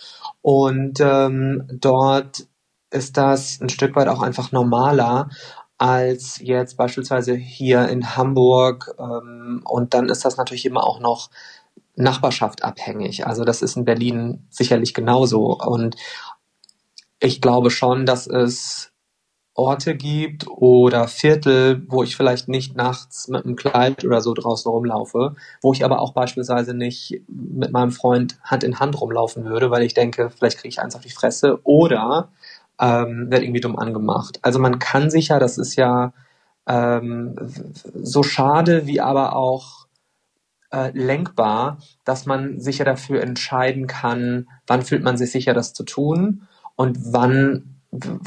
Und 0.41 0.99
ähm, 1.01 1.67
dort 1.71 2.47
ist 2.93 3.17
das 3.17 3.59
ein 3.61 3.69
Stück 3.69 3.95
weit 3.95 4.07
auch 4.07 4.21
einfach 4.21 4.51
normaler 4.51 5.29
als 5.77 6.39
jetzt 6.39 6.77
beispielsweise 6.77 7.35
hier 7.35 7.89
in 7.89 8.15
Hamburg. 8.15 8.95
Ähm, 8.99 9.61
und 9.65 9.93
dann 9.93 10.09
ist 10.09 10.23
das 10.23 10.37
natürlich 10.37 10.65
immer 10.65 10.85
auch 10.85 10.99
noch 10.99 11.29
Nachbarschaft 11.95 12.63
abhängig. 12.63 13.27
Also 13.27 13.43
das 13.43 13.61
ist 13.61 13.75
in 13.75 13.85
Berlin 13.85 14.47
sicherlich 14.49 14.93
genauso. 14.93 15.57
Und 15.57 15.95
ich 17.19 17.41
glaube 17.41 17.69
schon, 17.69 18.05
dass 18.05 18.27
es 18.27 18.91
Orte 19.55 19.95
gibt 19.95 20.47
oder 20.47 21.07
Viertel, 21.07 21.85
wo 21.87 22.01
ich 22.01 22.15
vielleicht 22.15 22.47
nicht 22.47 22.75
nachts 22.75 23.27
mit 23.27 23.45
einem 23.45 23.55
Kleid 23.55 24.03
oder 24.03 24.21
so 24.21 24.33
draußen 24.33 24.69
rumlaufe, 24.69 25.35
wo 25.61 25.73
ich 25.73 25.85
aber 25.85 25.99
auch 25.99 26.13
beispielsweise 26.13 26.73
nicht 26.73 27.21
mit 27.27 27.71
meinem 27.71 27.91
Freund 27.91 28.39
Hand 28.43 28.63
in 28.63 28.79
Hand 28.79 28.99
rumlaufen 28.99 29.45
würde, 29.45 29.69
weil 29.69 29.83
ich 29.83 29.93
denke, 29.93 30.31
vielleicht 30.31 30.57
kriege 30.57 30.69
ich 30.69 30.79
eins 30.79 30.95
auf 30.95 31.01
die 31.01 31.11
Fresse 31.11 31.59
oder 31.63 32.31
ähm, 32.79 33.31
wird 33.31 33.43
irgendwie 33.43 33.61
dumm 33.61 33.77
angemacht. 33.77 34.39
Also 34.41 34.59
man 34.59 34.79
kann 34.79 35.09
sich 35.09 35.29
ja, 35.29 35.39
das 35.39 35.57
ist 35.57 35.75
ja 35.75 36.13
ähm, 36.67 37.35
so 37.93 38.23
schade 38.23 38.87
wie 38.87 39.01
aber 39.01 39.35
auch 39.35 39.87
äh, 40.71 40.91
lenkbar, 40.93 41.77
dass 42.03 42.25
man 42.25 42.59
sich 42.59 42.79
ja 42.79 42.85
dafür 42.85 43.21
entscheiden 43.21 43.87
kann, 43.87 44.47
wann 44.65 44.81
fühlt 44.81 45.03
man 45.03 45.17
sich 45.17 45.31
sicher, 45.31 45.53
das 45.53 45.73
zu 45.73 45.83
tun 45.83 46.47
und 46.75 46.97
wann 47.13 47.79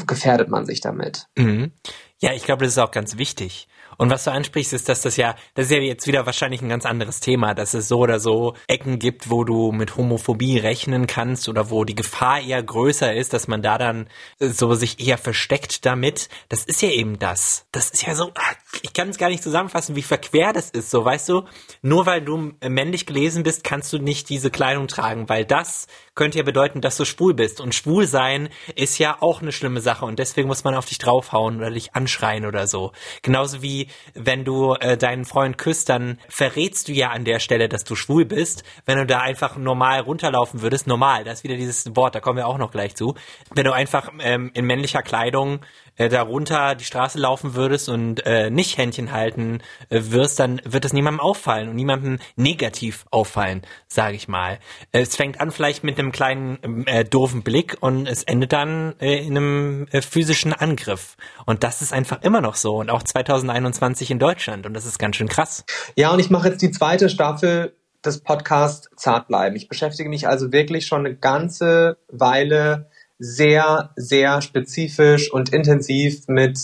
gefährdet 0.06 0.48
man 0.48 0.64
sich 0.64 0.80
damit. 0.80 1.26
Mhm. 1.36 1.72
Ja, 2.18 2.32
ich 2.32 2.44
glaube, 2.44 2.64
das 2.64 2.74
ist 2.74 2.78
auch 2.78 2.92
ganz 2.92 3.18
wichtig. 3.18 3.68
Und 3.96 4.10
was 4.10 4.24
du 4.24 4.32
ansprichst, 4.32 4.72
ist, 4.72 4.88
dass 4.88 5.02
das 5.02 5.16
ja, 5.16 5.36
das 5.54 5.66
ist 5.66 5.72
ja 5.72 5.78
jetzt 5.78 6.06
wieder 6.06 6.26
wahrscheinlich 6.26 6.62
ein 6.62 6.68
ganz 6.68 6.86
anderes 6.86 7.20
Thema, 7.20 7.54
dass 7.54 7.74
es 7.74 7.88
so 7.88 7.98
oder 7.98 8.20
so 8.20 8.54
Ecken 8.66 8.98
gibt, 8.98 9.30
wo 9.30 9.44
du 9.44 9.72
mit 9.72 9.96
Homophobie 9.96 10.58
rechnen 10.58 11.06
kannst 11.06 11.48
oder 11.48 11.70
wo 11.70 11.84
die 11.84 11.94
Gefahr 11.94 12.40
eher 12.40 12.62
größer 12.62 13.14
ist, 13.14 13.32
dass 13.32 13.48
man 13.48 13.62
da 13.62 13.78
dann 13.78 14.08
so 14.38 14.74
sich 14.74 15.06
eher 15.06 15.18
versteckt 15.18 15.86
damit. 15.86 16.28
Das 16.48 16.64
ist 16.64 16.82
ja 16.82 16.90
eben 16.90 17.18
das. 17.18 17.66
Das 17.72 17.90
ist 17.90 18.06
ja 18.06 18.14
so, 18.14 18.30
ah, 18.34 18.54
ich 18.82 18.92
kann 18.92 19.08
es 19.08 19.18
gar 19.18 19.28
nicht 19.28 19.42
zusammenfassen, 19.42 19.96
wie 19.96 20.02
verquer 20.02 20.52
das 20.52 20.70
ist, 20.70 20.90
so, 20.90 21.04
weißt 21.04 21.28
du? 21.28 21.42
Nur 21.82 22.06
weil 22.06 22.22
du 22.22 22.52
männlich 22.66 23.06
gelesen 23.06 23.42
bist, 23.42 23.64
kannst 23.64 23.92
du 23.92 23.98
nicht 23.98 24.28
diese 24.28 24.50
Kleidung 24.50 24.88
tragen, 24.88 25.28
weil 25.28 25.44
das 25.44 25.86
könnte 26.16 26.38
ja 26.38 26.44
bedeuten, 26.44 26.80
dass 26.80 26.96
du 26.96 27.04
schwul 27.04 27.34
bist. 27.34 27.60
Und 27.60 27.74
schwul 27.74 28.06
sein 28.06 28.48
ist 28.74 28.98
ja 28.98 29.18
auch 29.20 29.42
eine 29.42 29.52
schlimme 29.52 29.80
Sache 29.80 30.04
und 30.04 30.18
deswegen 30.18 30.48
muss 30.48 30.64
man 30.64 30.74
auf 30.74 30.86
dich 30.86 30.98
draufhauen 30.98 31.58
oder 31.58 31.70
dich 31.70 31.94
anschreien 31.94 32.46
oder 32.46 32.66
so. 32.66 32.90
Genauso 33.22 33.62
wie 33.62 33.88
wenn 34.14 34.44
du 34.44 34.74
äh, 34.74 34.96
deinen 34.96 35.24
Freund 35.24 35.58
küsst, 35.58 35.88
dann 35.88 36.18
verrätst 36.28 36.88
du 36.88 36.92
ja 36.92 37.10
an 37.10 37.24
der 37.24 37.38
Stelle, 37.38 37.68
dass 37.68 37.84
du 37.84 37.94
schwul 37.94 38.24
bist. 38.24 38.64
Wenn 38.86 38.98
du 38.98 39.06
da 39.06 39.20
einfach 39.20 39.56
normal 39.56 40.00
runterlaufen 40.00 40.62
würdest, 40.62 40.86
normal, 40.86 41.22
das 41.22 41.38
ist 41.38 41.44
wieder 41.44 41.56
dieses 41.56 41.94
Wort, 41.94 42.14
da 42.14 42.20
kommen 42.20 42.38
wir 42.38 42.46
auch 42.46 42.58
noch 42.58 42.72
gleich 42.72 42.96
zu. 42.96 43.14
Wenn 43.54 43.64
du 43.64 43.72
einfach 43.72 44.10
ähm, 44.20 44.50
in 44.54 44.64
männlicher 44.64 45.02
Kleidung 45.02 45.60
äh, 45.96 46.08
darunter 46.08 46.74
die 46.74 46.84
Straße 46.84 47.18
laufen 47.18 47.54
würdest 47.54 47.88
und 47.88 48.24
äh, 48.26 48.50
nicht 48.50 48.78
Händchen 48.78 49.12
halten 49.12 49.60
äh, 49.88 50.00
wirst, 50.04 50.38
dann 50.38 50.60
wird 50.64 50.84
es 50.84 50.92
niemandem 50.92 51.20
auffallen 51.20 51.68
und 51.68 51.76
niemandem 51.76 52.18
negativ 52.36 53.04
auffallen, 53.10 53.62
sage 53.88 54.16
ich 54.16 54.28
mal. 54.28 54.58
Äh, 54.92 55.00
es 55.00 55.16
fängt 55.16 55.40
an 55.40 55.50
vielleicht 55.50 55.84
mit 55.84 55.98
einem 55.98 56.12
kleinen 56.12 56.86
äh, 56.86 57.04
doofen 57.04 57.42
Blick 57.42 57.76
und 57.80 58.06
es 58.06 58.22
endet 58.22 58.52
dann 58.52 58.94
äh, 59.00 59.24
in 59.24 59.36
einem 59.36 59.88
äh, 59.90 60.02
physischen 60.02 60.52
Angriff. 60.52 61.16
Und 61.44 61.64
das 61.64 61.82
ist 61.82 61.92
einfach 61.92 62.22
immer 62.22 62.40
noch 62.40 62.54
so 62.54 62.76
und 62.76 62.90
auch 62.90 63.02
2021 63.02 64.10
in 64.10 64.18
Deutschland 64.18 64.66
und 64.66 64.74
das 64.74 64.86
ist 64.86 64.98
ganz 64.98 65.16
schön 65.16 65.28
krass. 65.28 65.64
Ja, 65.96 66.12
und 66.12 66.18
ich 66.18 66.30
mache 66.30 66.48
jetzt 66.48 66.62
die 66.62 66.70
zweite 66.70 67.08
Staffel 67.08 67.76
des 68.04 68.22
Podcasts 68.22 68.88
Zart 68.96 69.28
bleiben. 69.28 69.56
Ich 69.56 69.68
beschäftige 69.68 70.08
mich 70.08 70.28
also 70.28 70.52
wirklich 70.52 70.86
schon 70.86 71.04
eine 71.04 71.16
ganze 71.16 71.98
Weile 72.08 72.88
sehr, 73.18 73.90
sehr 73.96 74.42
spezifisch 74.42 75.32
und 75.32 75.50
intensiv 75.50 76.28
mit 76.28 76.58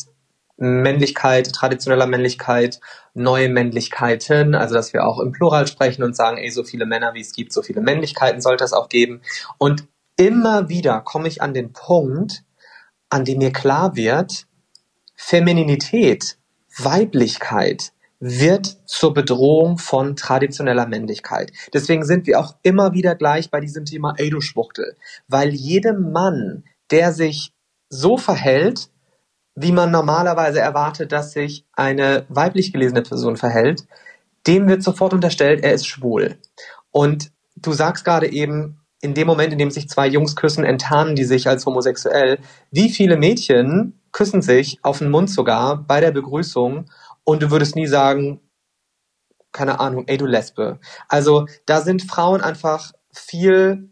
Männlichkeit, 0.57 1.53
traditioneller 1.53 2.07
Männlichkeit, 2.07 2.81
neue 3.15 3.49
Männlichkeiten, 3.49 4.55
also 4.55 4.75
dass 4.75 4.93
wir 4.93 5.05
auch 5.07 5.19
im 5.19 5.33
Plural 5.33 5.67
sprechen 5.67 6.03
und 6.03 6.15
sagen, 6.15 6.39
ey, 6.39 6.51
so 6.51 6.63
viele 6.63 6.87
Männer 6.87 7.15
wie 7.15 7.21
es 7.21 7.33
gibt, 7.33 7.53
so 7.53 7.63
viele 7.63 7.81
Männlichkeiten 7.81 8.41
sollte 8.41 8.65
es 8.65 8.73
auch 8.73 8.89
geben. 8.89 9.23
Und 9.59 9.89
immer 10.17 10.69
wieder 10.69 11.01
komme 11.01 11.29
ich 11.29 11.43
an 11.43 11.55
den 11.55 11.73
Punkt, 11.73 12.45
an 13.09 13.25
dem 13.25 13.39
mir 13.39 13.53
klar 13.53 13.97
wird, 13.97 14.47
Femininität, 15.17 16.39
Weiblichkeit, 16.79 17.93
wird 18.25 18.79
zur 18.87 19.13
Bedrohung 19.13 19.79
von 19.79 20.15
traditioneller 20.15 20.87
Männlichkeit. 20.87 21.51
Deswegen 21.75 22.05
sind 22.05 22.29
wir 22.29 22.39
auch 22.39 22.55
immer 22.63 22.93
wieder 22.93 23.17
gleich 23.17 23.51
bei 23.51 23.59
diesem 23.59 23.85
Thema 23.85 24.15
Ey 24.17 24.31
du 24.31 24.41
Schwuchtel. 24.41 24.97
Weil 25.27 25.51
jedem 25.51 26.13
Mann, 26.13 26.63
der 26.93 27.13
sich 27.13 27.53
so 27.89 28.17
verhält, 28.17 28.91
wie 29.57 29.73
man 29.73 29.91
normalerweise 29.91 30.61
erwartet, 30.61 31.11
dass 31.11 31.33
sich 31.33 31.67
eine 31.73 32.25
weiblich 32.29 32.73
gelesene 32.73 33.03
Person 33.03 33.37
verhält, 33.37 33.89
dem 34.47 34.69
wird 34.69 34.85
sofort 34.85 35.13
unterstellt, 35.13 35.65
er 35.65 35.73
ist 35.73 35.89
schwul. 35.89 36.39
Und 36.93 37.33
du 37.57 37.73
sagst 37.73 38.05
gerade 38.05 38.31
eben, 38.31 38.79
in 39.01 39.15
dem 39.15 39.27
Moment, 39.27 39.53
in 39.53 39.59
dem 39.59 39.73
sich 39.73 39.89
zwei 39.89 40.07
Jungs 40.07 40.37
küssen, 40.37 40.63
enttarnen 40.63 41.17
die 41.17 41.25
sich 41.25 41.49
als 41.49 41.67
homosexuell. 41.67 42.39
Wie 42.71 42.89
viele 42.89 43.17
Mädchen 43.17 44.01
küssen 44.13 44.43
sich 44.43 44.79
auf 44.83 44.99
den 44.99 45.11
Mund 45.11 45.29
sogar 45.29 45.77
bei 45.77 46.01
der 46.01 46.13
Begrüßung 46.13 46.87
und 47.25 47.43
du 47.43 47.51
würdest 47.51 47.77
nie 47.77 47.87
sagen, 47.87 48.41
keine 49.53 49.81
Ahnung, 49.81 50.05
ey 50.07 50.17
du 50.17 50.27
Lesbe. 50.27 50.81
Also 51.09 51.47
da 51.67 51.81
sind 51.81 52.03
Frauen 52.03 52.41
einfach 52.41 52.93
viel 53.13 53.91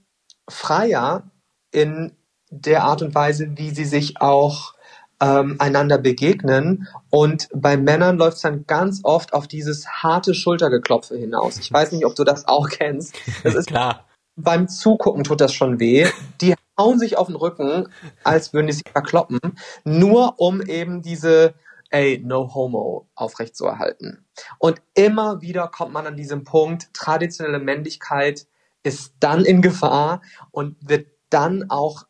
freier 0.48 1.30
in 1.70 2.16
der 2.50 2.84
Art 2.84 3.02
und 3.02 3.14
Weise, 3.14 3.52
wie 3.56 3.70
sie 3.70 3.84
sich 3.84 4.20
auch 4.20 4.74
ähm, 5.20 5.56
einander 5.58 5.98
begegnen. 5.98 6.88
Und 7.10 7.48
bei 7.54 7.76
Männern 7.76 8.16
läuft 8.16 8.36
es 8.36 8.42
dann 8.42 8.66
ganz 8.66 9.00
oft 9.04 9.32
auf 9.32 9.46
dieses 9.46 9.86
harte 9.86 10.34
Schultergeklopfe 10.34 11.16
hinaus. 11.16 11.58
Ich 11.58 11.72
weiß 11.72 11.92
nicht, 11.92 12.06
ob 12.06 12.16
du 12.16 12.24
das 12.24 12.48
auch 12.48 12.68
kennst. 12.68 13.14
Das 13.44 13.54
ist 13.54 13.66
klar. 13.68 14.06
Beim 14.36 14.68
Zugucken 14.68 15.22
tut 15.22 15.40
das 15.40 15.52
schon 15.52 15.78
weh. 15.78 16.08
Die 16.40 16.54
hauen 16.78 16.98
sich 16.98 17.18
auf 17.18 17.26
den 17.26 17.36
Rücken, 17.36 17.88
als 18.24 18.54
würden 18.54 18.68
die 18.68 18.72
sich 18.72 18.88
verkloppen, 18.90 19.38
nur 19.84 20.40
um 20.40 20.62
eben 20.62 21.02
diese 21.02 21.54
ey, 21.90 22.22
no 22.24 22.54
homo 22.54 23.08
aufrechtzuerhalten. 23.14 24.26
Und 24.58 24.80
immer 24.94 25.42
wieder 25.42 25.68
kommt 25.68 25.92
man 25.92 26.06
an 26.06 26.16
diesem 26.16 26.44
Punkt, 26.44 26.92
traditionelle 26.94 27.58
Männlichkeit 27.58 28.46
ist 28.82 29.14
dann 29.20 29.44
in 29.44 29.60
Gefahr 29.60 30.22
und 30.50 30.76
wird 30.80 31.08
dann 31.28 31.68
auch 31.68 32.06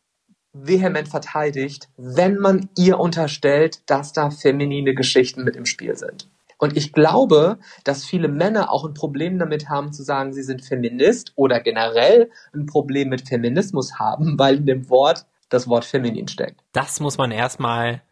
vehement 0.53 1.07
verteidigt, 1.07 1.89
wenn 1.97 2.37
man 2.37 2.69
ihr 2.77 2.99
unterstellt, 2.99 3.89
dass 3.89 4.13
da 4.13 4.29
feminine 4.29 4.93
Geschichten 4.93 5.43
mit 5.43 5.55
im 5.55 5.65
Spiel 5.65 5.95
sind. 5.95 6.29
Und 6.57 6.77
ich 6.77 6.93
glaube, 6.93 7.57
dass 7.83 8.05
viele 8.05 8.27
Männer 8.27 8.71
auch 8.71 8.85
ein 8.85 8.93
Problem 8.93 9.39
damit 9.39 9.67
haben 9.67 9.93
zu 9.93 10.03
sagen, 10.03 10.31
sie 10.31 10.43
sind 10.43 10.63
Feminist 10.63 11.33
oder 11.35 11.59
generell 11.59 12.29
ein 12.53 12.67
Problem 12.67 13.09
mit 13.09 13.27
Feminismus 13.27 13.97
haben, 13.97 14.37
weil 14.37 14.57
in 14.57 14.65
dem 14.67 14.89
Wort 14.89 15.25
das 15.49 15.67
Wort 15.67 15.85
feminin 15.85 16.27
steckt. 16.27 16.61
Das 16.71 16.99
muss 16.99 17.17
man 17.17 17.31
erstmal 17.31 18.03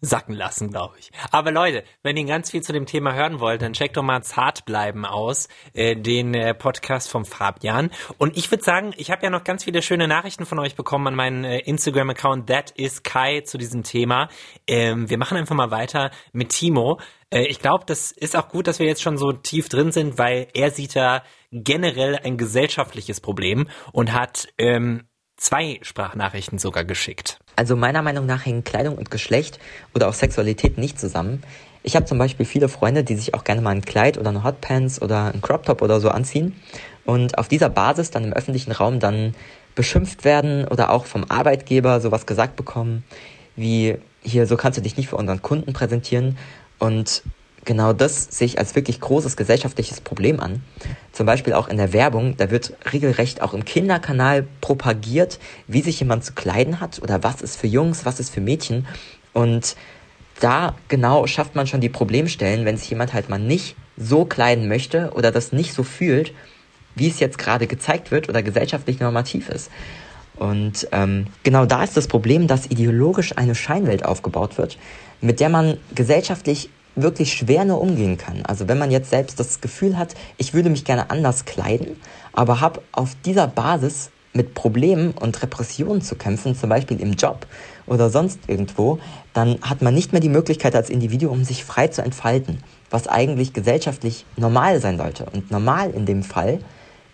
sacken 0.00 0.34
lassen, 0.34 0.70
glaube 0.70 0.96
ich. 0.98 1.10
Aber 1.30 1.50
Leute, 1.50 1.82
wenn 2.02 2.16
ihr 2.16 2.24
ganz 2.24 2.50
viel 2.50 2.62
zu 2.62 2.72
dem 2.72 2.86
Thema 2.86 3.14
hören 3.14 3.40
wollt, 3.40 3.62
dann 3.62 3.72
checkt 3.72 3.96
doch 3.96 4.02
mal 4.02 4.22
Zartbleiben 4.22 5.04
aus, 5.04 5.48
äh, 5.72 5.96
den 5.96 6.34
äh, 6.34 6.54
Podcast 6.54 7.10
vom 7.10 7.24
Fabian. 7.24 7.90
Und 8.18 8.36
ich 8.36 8.50
würde 8.50 8.62
sagen, 8.62 8.92
ich 8.96 9.10
habe 9.10 9.22
ja 9.22 9.30
noch 9.30 9.44
ganz 9.44 9.64
viele 9.64 9.82
schöne 9.82 10.06
Nachrichten 10.06 10.44
von 10.44 10.58
euch 10.58 10.76
bekommen 10.76 11.08
an 11.08 11.14
meinen 11.14 11.44
äh, 11.44 11.58
Instagram-Account 11.60 12.48
That 12.48 12.72
is 12.72 13.02
Kai 13.02 13.40
zu 13.40 13.56
diesem 13.58 13.82
Thema. 13.84 14.28
Ähm, 14.66 15.08
wir 15.08 15.18
machen 15.18 15.38
einfach 15.38 15.56
mal 15.56 15.70
weiter 15.70 16.10
mit 16.32 16.50
Timo. 16.50 17.00
Äh, 17.30 17.46
ich 17.46 17.60
glaube, 17.60 17.84
das 17.86 18.12
ist 18.12 18.36
auch 18.36 18.48
gut, 18.48 18.66
dass 18.66 18.78
wir 18.78 18.86
jetzt 18.86 19.02
schon 19.02 19.16
so 19.16 19.32
tief 19.32 19.68
drin 19.68 19.92
sind, 19.92 20.18
weil 20.18 20.48
er 20.52 20.70
sieht 20.70 20.94
da 20.94 21.22
generell 21.50 22.16
ein 22.16 22.36
gesellschaftliches 22.36 23.20
Problem 23.20 23.68
und 23.92 24.12
hat 24.12 24.48
ähm, 24.58 25.08
zwei 25.36 25.78
Sprachnachrichten 25.82 26.58
sogar 26.58 26.84
geschickt. 26.84 27.38
Also 27.56 27.76
meiner 27.76 28.02
Meinung 28.02 28.26
nach 28.26 28.44
hängen 28.46 28.64
Kleidung 28.64 28.96
und 28.96 29.10
Geschlecht 29.10 29.58
oder 29.94 30.08
auch 30.08 30.14
Sexualität 30.14 30.78
nicht 30.78 30.98
zusammen. 30.98 31.42
Ich 31.82 31.94
habe 31.94 32.06
zum 32.06 32.18
Beispiel 32.18 32.46
viele 32.46 32.68
Freunde, 32.68 33.04
die 33.04 33.14
sich 33.14 33.34
auch 33.34 33.44
gerne 33.44 33.60
mal 33.60 33.70
ein 33.70 33.84
Kleid 33.84 34.18
oder 34.18 34.30
eine 34.30 34.44
Hotpants 34.44 35.00
oder 35.00 35.32
ein 35.32 35.40
Crop 35.40 35.64
Top 35.64 35.82
oder 35.82 36.00
so 36.00 36.08
anziehen 36.08 36.60
und 37.04 37.38
auf 37.38 37.48
dieser 37.48 37.68
Basis 37.68 38.10
dann 38.10 38.24
im 38.24 38.32
öffentlichen 38.32 38.72
Raum 38.72 38.98
dann 38.98 39.34
beschimpft 39.74 40.24
werden 40.24 40.66
oder 40.66 40.90
auch 40.90 41.06
vom 41.06 41.24
Arbeitgeber 41.28 42.00
sowas 42.00 42.26
gesagt 42.26 42.56
bekommen, 42.56 43.04
wie 43.54 43.96
hier, 44.22 44.46
so 44.46 44.56
kannst 44.56 44.78
du 44.78 44.82
dich 44.82 44.96
nicht 44.96 45.08
für 45.08 45.16
unseren 45.16 45.42
Kunden 45.42 45.72
präsentieren. 45.72 46.36
Und 46.78 47.22
genau 47.66 47.92
das 47.92 48.28
sehe 48.30 48.46
ich 48.46 48.58
als 48.58 48.74
wirklich 48.74 49.00
großes 49.00 49.36
gesellschaftliches 49.36 50.00
Problem 50.00 50.40
an. 50.40 50.62
Zum 51.12 51.26
Beispiel 51.26 51.52
auch 51.52 51.68
in 51.68 51.76
der 51.76 51.92
Werbung, 51.92 52.36
da 52.38 52.50
wird 52.50 52.72
regelrecht 52.90 53.42
auch 53.42 53.52
im 53.52 53.66
Kinderkanal 53.66 54.46
propagiert, 54.62 55.38
wie 55.66 55.82
sich 55.82 56.00
jemand 56.00 56.24
zu 56.24 56.32
kleiden 56.32 56.80
hat 56.80 57.02
oder 57.02 57.22
was 57.22 57.42
ist 57.42 57.56
für 57.56 57.66
Jungs, 57.66 58.06
was 58.06 58.20
ist 58.20 58.30
für 58.30 58.40
Mädchen. 58.40 58.86
Und 59.34 59.76
da 60.40 60.74
genau 60.88 61.26
schafft 61.26 61.54
man 61.54 61.66
schon 61.66 61.80
die 61.80 61.88
Problemstellen, 61.88 62.64
wenn 62.64 62.78
sich 62.78 62.88
jemand 62.88 63.12
halt 63.12 63.28
mal 63.28 63.38
nicht 63.38 63.76
so 63.96 64.24
kleiden 64.24 64.68
möchte 64.68 65.12
oder 65.14 65.30
das 65.30 65.52
nicht 65.52 65.74
so 65.74 65.82
fühlt, 65.82 66.32
wie 66.94 67.08
es 67.08 67.20
jetzt 67.20 67.38
gerade 67.38 67.66
gezeigt 67.66 68.10
wird 68.10 68.28
oder 68.28 68.42
gesellschaftlich 68.42 69.00
normativ 69.00 69.48
ist. 69.48 69.70
Und 70.36 70.86
ähm, 70.92 71.26
genau 71.42 71.64
da 71.64 71.82
ist 71.82 71.96
das 71.96 72.08
Problem, 72.08 72.46
dass 72.46 72.66
ideologisch 72.66 73.36
eine 73.36 73.54
Scheinwelt 73.54 74.04
aufgebaut 74.04 74.58
wird, 74.58 74.76
mit 75.22 75.40
der 75.40 75.48
man 75.48 75.78
gesellschaftlich 75.94 76.68
wirklich 76.96 77.34
schwer 77.34 77.64
nur 77.64 77.80
umgehen 77.80 78.18
kann. 78.18 78.44
Also 78.44 78.68
wenn 78.68 78.78
man 78.78 78.90
jetzt 78.90 79.10
selbst 79.10 79.38
das 79.38 79.60
Gefühl 79.60 79.96
hat, 79.96 80.14
ich 80.38 80.54
würde 80.54 80.70
mich 80.70 80.84
gerne 80.84 81.10
anders 81.10 81.44
kleiden, 81.44 81.96
aber 82.32 82.60
habe 82.60 82.82
auf 82.92 83.16
dieser 83.24 83.46
Basis 83.46 84.10
mit 84.32 84.54
Problemen 84.54 85.12
und 85.12 85.42
Repressionen 85.42 86.02
zu 86.02 86.14
kämpfen, 86.16 86.56
zum 86.56 86.68
Beispiel 86.68 87.00
im 87.00 87.12
Job 87.12 87.46
oder 87.86 88.10
sonst 88.10 88.40
irgendwo, 88.48 88.98
dann 89.32 89.58
hat 89.62 89.82
man 89.82 89.94
nicht 89.94 90.12
mehr 90.12 90.20
die 90.20 90.28
Möglichkeit 90.28 90.74
als 90.74 90.90
Individuum, 90.90 91.44
sich 91.44 91.64
frei 91.64 91.88
zu 91.88 92.02
entfalten, 92.02 92.62
was 92.90 93.08
eigentlich 93.08 93.52
gesellschaftlich 93.52 94.24
normal 94.36 94.80
sein 94.80 94.98
sollte. 94.98 95.26
Und 95.32 95.50
normal 95.50 95.90
in 95.90 96.06
dem 96.06 96.22
Fall 96.22 96.60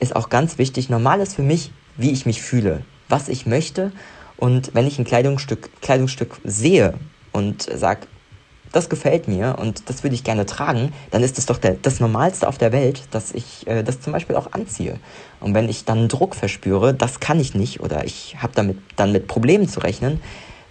ist 0.00 0.16
auch 0.16 0.28
ganz 0.28 0.58
wichtig, 0.58 0.90
normal 0.90 1.20
ist 1.20 1.34
für 1.34 1.42
mich, 1.42 1.72
wie 1.96 2.10
ich 2.10 2.26
mich 2.26 2.42
fühle, 2.42 2.82
was 3.08 3.28
ich 3.28 3.46
möchte. 3.46 3.92
Und 4.36 4.74
wenn 4.74 4.86
ich 4.86 4.98
ein 4.98 5.04
Kleidungsstück, 5.04 5.70
Kleidungsstück 5.80 6.40
sehe 6.44 6.94
und 7.30 7.62
sage, 7.62 8.08
das 8.72 8.88
gefällt 8.88 9.28
mir 9.28 9.56
und 9.58 9.88
das 9.88 10.02
würde 10.02 10.14
ich 10.14 10.24
gerne 10.24 10.46
tragen, 10.46 10.92
dann 11.10 11.22
ist 11.22 11.38
es 11.38 11.46
doch 11.46 11.58
der, 11.58 11.74
das 11.74 12.00
Normalste 12.00 12.48
auf 12.48 12.58
der 12.58 12.72
Welt, 12.72 13.02
dass 13.10 13.32
ich 13.32 13.66
äh, 13.66 13.82
das 13.82 14.00
zum 14.00 14.12
Beispiel 14.12 14.36
auch 14.36 14.52
anziehe. 14.52 14.98
Und 15.40 15.54
wenn 15.54 15.68
ich 15.68 15.84
dann 15.84 16.08
Druck 16.08 16.34
verspüre, 16.34 16.94
das 16.94 17.20
kann 17.20 17.38
ich 17.38 17.54
nicht 17.54 17.80
oder 17.80 18.04
ich 18.04 18.36
habe 18.38 18.52
damit 18.54 18.78
dann 18.96 19.12
mit 19.12 19.26
Problemen 19.26 19.68
zu 19.68 19.80
rechnen, 19.80 20.20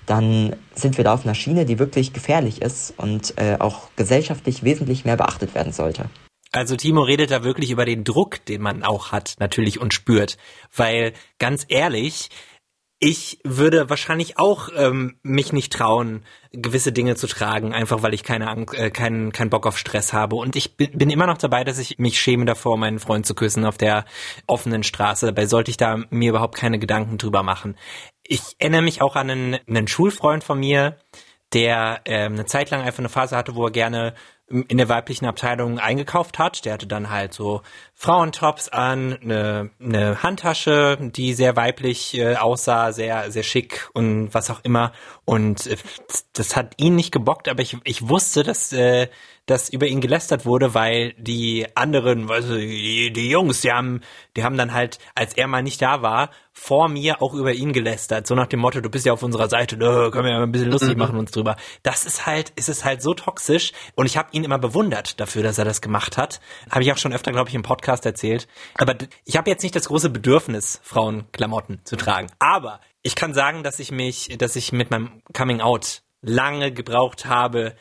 dann 0.05 0.55
sind 0.73 0.97
wir 0.97 1.03
da 1.03 1.13
auf 1.13 1.25
einer 1.25 1.35
Schiene, 1.35 1.65
die 1.65 1.79
wirklich 1.79 2.11
gefährlich 2.11 2.61
ist 2.61 2.93
und 2.97 3.35
äh, 3.37 3.57
auch 3.59 3.89
gesellschaftlich 3.95 4.63
wesentlich 4.63 5.05
mehr 5.05 5.17
beachtet 5.17 5.55
werden 5.55 5.71
sollte. 5.71 6.09
Also 6.51 6.75
Timo 6.75 7.01
redet 7.03 7.31
da 7.31 7.43
wirklich 7.43 7.71
über 7.71 7.85
den 7.85 8.03
Druck, 8.03 8.43
den 8.45 8.61
man 8.61 8.83
auch 8.83 9.13
hat, 9.13 9.35
natürlich 9.39 9.79
und 9.79 9.93
spürt. 9.93 10.37
Weil 10.75 11.13
ganz 11.39 11.65
ehrlich, 11.69 12.29
ich 13.03 13.39
würde 13.43 13.89
wahrscheinlich 13.89 14.37
auch 14.37 14.69
ähm, 14.77 15.17
mich 15.23 15.51
nicht 15.51 15.73
trauen, 15.73 16.23
gewisse 16.51 16.91
Dinge 16.91 17.15
zu 17.15 17.25
tragen, 17.25 17.73
einfach 17.73 18.03
weil 18.03 18.13
ich 18.13 18.23
keine 18.23 18.47
Angst, 18.47 18.75
äh, 18.75 18.91
keinen 18.91 19.31
keinen 19.31 19.49
Bock 19.49 19.65
auf 19.65 19.79
Stress 19.79 20.13
habe. 20.13 20.35
Und 20.35 20.55
ich 20.55 20.77
bin, 20.77 21.09
immer 21.09 21.25
noch 21.25 21.39
dabei, 21.39 21.63
dass 21.63 21.79
ich 21.79 21.97
mich 21.97 22.21
schäme 22.21 22.45
davor, 22.45 22.77
meinen 22.77 22.99
Freund 22.99 23.25
zu 23.25 23.33
küssen 23.33 23.65
auf 23.65 23.79
der 23.79 24.05
offenen 24.45 24.83
Straße. 24.83 25.25
Dabei 25.25 25.47
sollte 25.47 25.71
ich 25.71 25.77
da 25.77 25.97
mir 26.11 26.29
überhaupt 26.29 26.55
keine 26.55 26.77
Gedanken 26.77 27.17
drüber 27.17 27.41
machen. 27.41 27.75
Ich 28.21 28.41
erinnere 28.59 28.83
mich 28.83 29.01
auch 29.01 29.15
an 29.15 29.31
einen, 29.31 29.57
einen 29.67 29.87
Schulfreund 29.87 30.43
von 30.43 30.59
mir, 30.59 30.97
der 31.53 32.01
ähm, 32.05 32.33
eine 32.33 32.45
Zeit 32.45 32.69
lang 32.69 32.81
einfach 32.81 32.99
eine 32.99 33.09
Phase 33.09 33.35
hatte, 33.35 33.55
wo 33.55 33.65
er 33.65 33.71
gerne 33.71 34.13
in 34.67 34.77
der 34.77 34.89
weiblichen 34.89 35.25
Abteilung 35.25 35.79
eingekauft 35.79 36.37
hat. 36.37 36.65
Der 36.65 36.73
hatte 36.73 36.87
dann 36.87 37.09
halt 37.09 37.33
so 37.33 37.61
Frauentops 38.01 38.67
an, 38.69 39.19
eine, 39.21 39.69
eine 39.79 40.23
Handtasche, 40.23 40.97
die 40.99 41.35
sehr 41.35 41.55
weiblich 41.55 42.17
äh, 42.17 42.35
aussah, 42.35 42.93
sehr, 42.93 43.29
sehr 43.29 43.43
schick 43.43 43.91
und 43.93 44.33
was 44.33 44.49
auch 44.49 44.61
immer. 44.63 44.91
Und 45.23 45.67
äh, 45.67 45.77
das 46.33 46.55
hat 46.55 46.73
ihn 46.77 46.95
nicht 46.95 47.11
gebockt, 47.11 47.47
aber 47.47 47.61
ich, 47.61 47.77
ich 47.83 48.09
wusste, 48.09 48.41
dass, 48.41 48.73
äh, 48.73 49.07
dass 49.45 49.69
über 49.69 49.85
ihn 49.85 50.01
gelästert 50.01 50.47
wurde, 50.47 50.73
weil 50.73 51.13
die 51.19 51.67
anderen, 51.75 52.27
weißt 52.27 52.49
du, 52.49 52.57
die, 52.57 53.13
die 53.13 53.29
Jungs, 53.29 53.61
die 53.61 53.71
haben, 53.71 54.01
die 54.35 54.43
haben 54.43 54.57
dann 54.57 54.73
halt, 54.73 54.97
als 55.13 55.35
er 55.35 55.45
mal 55.45 55.61
nicht 55.61 55.79
da 55.81 56.01
war, 56.01 56.31
vor 56.53 56.89
mir 56.89 57.21
auch 57.21 57.33
über 57.33 57.53
ihn 57.53 57.71
gelästert. 57.71 58.27
So 58.27 58.35
nach 58.35 58.47
dem 58.47 58.59
Motto, 58.59 58.81
du 58.81 58.89
bist 58.89 59.05
ja 59.05 59.13
auf 59.13 59.23
unserer 59.23 59.49
Seite, 59.49 59.77
ne, 59.77 60.09
können 60.11 60.25
wir 60.25 60.31
ja 60.31 60.43
ein 60.43 60.51
bisschen 60.51 60.71
lustig 60.71 60.93
mhm. 60.93 60.99
machen 60.99 61.17
uns 61.17 61.31
drüber. 61.31 61.55
Das 61.83 62.05
ist 62.05 62.25
halt, 62.25 62.51
ist 62.55 62.69
es 62.69 62.83
halt 62.83 63.01
so 63.01 63.13
toxisch 63.13 63.73
und 63.95 64.05
ich 64.05 64.17
habe 64.17 64.29
ihn 64.31 64.43
immer 64.43 64.59
bewundert 64.59 65.19
dafür, 65.19 65.43
dass 65.43 65.57
er 65.57 65.65
das 65.65 65.81
gemacht 65.81 66.17
hat. 66.17 66.41
Habe 66.69 66.83
ich 66.83 66.91
auch 66.91 66.97
schon 66.97 67.13
öfter, 67.13 67.31
glaube 67.31 67.49
ich, 67.49 67.55
im 67.55 67.63
Podcast 67.63 67.90
erzählt. 67.99 68.47
Aber 68.75 68.95
ich 69.25 69.35
habe 69.35 69.49
jetzt 69.49 69.63
nicht 69.63 69.75
das 69.75 69.87
große 69.87 70.09
Bedürfnis, 70.09 70.79
Frauenklamotten 70.83 71.81
zu 71.83 71.97
tragen. 71.97 72.27
Aber 72.39 72.79
ich 73.01 73.15
kann 73.15 73.33
sagen, 73.33 73.63
dass 73.63 73.79
ich 73.79 73.91
mich, 73.91 74.37
dass 74.37 74.55
ich 74.55 74.71
mit 74.71 74.91
meinem 74.91 75.21
Coming 75.33 75.61
Out 75.61 76.03
lange 76.21 76.71
gebraucht 76.71 77.25
habe, 77.25 77.75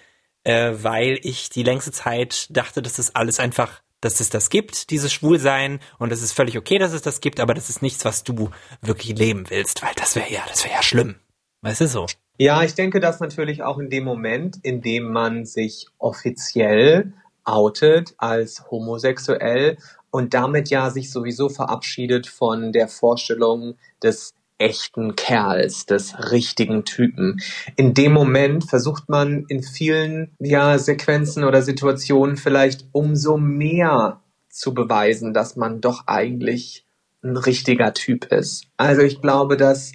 äh, 0.44 0.72
weil 0.74 1.18
ich 1.22 1.50
die 1.50 1.62
längste 1.62 1.92
Zeit 1.92 2.46
dachte, 2.50 2.82
dass 2.82 2.94
das 2.94 3.14
alles 3.14 3.38
einfach, 3.38 3.82
dass 4.00 4.20
es 4.20 4.30
das 4.30 4.48
gibt, 4.48 4.90
dieses 4.90 5.12
Schwulsein, 5.12 5.78
und 5.98 6.10
es 6.10 6.22
ist 6.22 6.32
völlig 6.32 6.56
okay, 6.56 6.78
dass 6.78 6.92
es 6.92 7.02
das 7.02 7.20
gibt, 7.20 7.38
aber 7.38 7.52
das 7.52 7.68
ist 7.68 7.82
nichts, 7.82 8.04
was 8.04 8.24
du 8.24 8.50
wirklich 8.80 9.16
leben 9.18 9.50
willst, 9.50 9.82
weil 9.82 9.92
das 9.96 10.16
wäre 10.16 10.32
ja, 10.32 10.40
das 10.48 10.64
wäre 10.64 10.74
ja 10.74 10.82
schlimm. 10.82 11.16
Weißt 11.60 11.82
du 11.82 11.88
so? 11.88 12.06
Ja, 12.38 12.62
ich 12.62 12.74
denke, 12.74 13.00
dass 13.00 13.20
natürlich 13.20 13.62
auch 13.62 13.78
in 13.78 13.90
dem 13.90 14.04
Moment, 14.04 14.56
in 14.62 14.80
dem 14.80 15.12
man 15.12 15.44
sich 15.44 15.88
offiziell 15.98 17.12
outet 17.44 18.14
als 18.16 18.70
homosexuell 18.70 19.76
und 20.10 20.34
damit 20.34 20.70
ja 20.70 20.90
sich 20.90 21.10
sowieso 21.10 21.48
verabschiedet 21.48 22.26
von 22.26 22.72
der 22.72 22.88
Vorstellung 22.88 23.76
des 24.02 24.34
echten 24.58 25.16
Kerls, 25.16 25.86
des 25.86 26.30
richtigen 26.30 26.84
Typen. 26.84 27.40
In 27.76 27.94
dem 27.94 28.12
Moment 28.12 28.68
versucht 28.68 29.08
man 29.08 29.46
in 29.48 29.62
vielen 29.62 30.32
ja, 30.38 30.76
Sequenzen 30.78 31.44
oder 31.44 31.62
Situationen 31.62 32.36
vielleicht 32.36 32.86
umso 32.92 33.38
mehr 33.38 34.20
zu 34.50 34.74
beweisen, 34.74 35.32
dass 35.32 35.56
man 35.56 35.80
doch 35.80 36.06
eigentlich 36.06 36.84
ein 37.22 37.38
richtiger 37.38 37.94
Typ 37.94 38.26
ist. 38.26 38.66
Also 38.76 39.00
ich 39.02 39.22
glaube, 39.22 39.56
dass 39.56 39.92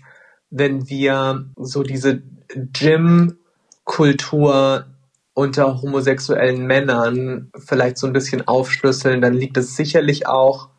wenn 0.50 0.90
wir 0.90 1.46
so 1.58 1.84
diese 1.84 2.24
Gym-Kultur 2.56 3.36
unter 5.36 5.82
homosexuellen 5.82 6.66
Männern 6.66 7.52
vielleicht 7.58 7.98
so 7.98 8.08
ein 8.08 8.14
bisschen 8.14 8.48
aufschlüsseln, 8.48 9.22
dann 9.22 9.34
liegt 9.34 9.58
es 9.58 9.76
sicherlich 9.76 10.28
auch 10.28 10.70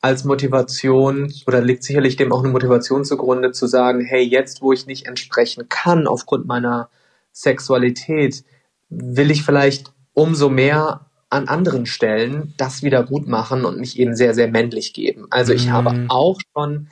als 0.00 0.24
Motivation 0.24 1.30
oder 1.46 1.60
liegt 1.60 1.84
sicherlich 1.84 2.16
dem 2.16 2.32
auch 2.32 2.42
eine 2.42 2.48
Motivation 2.48 3.04
zugrunde 3.04 3.52
zu 3.52 3.66
sagen, 3.66 4.00
hey, 4.00 4.22
jetzt 4.22 4.62
wo 4.62 4.72
ich 4.72 4.86
nicht 4.86 5.06
entsprechen 5.06 5.68
kann 5.68 6.06
aufgrund 6.06 6.46
meiner 6.46 6.88
Sexualität, 7.32 8.42
will 8.88 9.30
ich 9.30 9.44
vielleicht 9.44 9.92
umso 10.14 10.48
mehr 10.48 11.06
an 11.28 11.48
anderen 11.48 11.84
Stellen 11.84 12.54
das 12.56 12.82
wieder 12.82 13.04
gut 13.04 13.28
machen 13.28 13.66
und 13.66 13.78
mich 13.78 13.98
eben 13.98 14.16
sehr, 14.16 14.32
sehr 14.32 14.48
männlich 14.48 14.94
geben. 14.94 15.26
Also 15.28 15.52
ich 15.52 15.66
mhm. 15.66 15.72
habe 15.72 16.06
auch 16.08 16.40
schon 16.56 16.88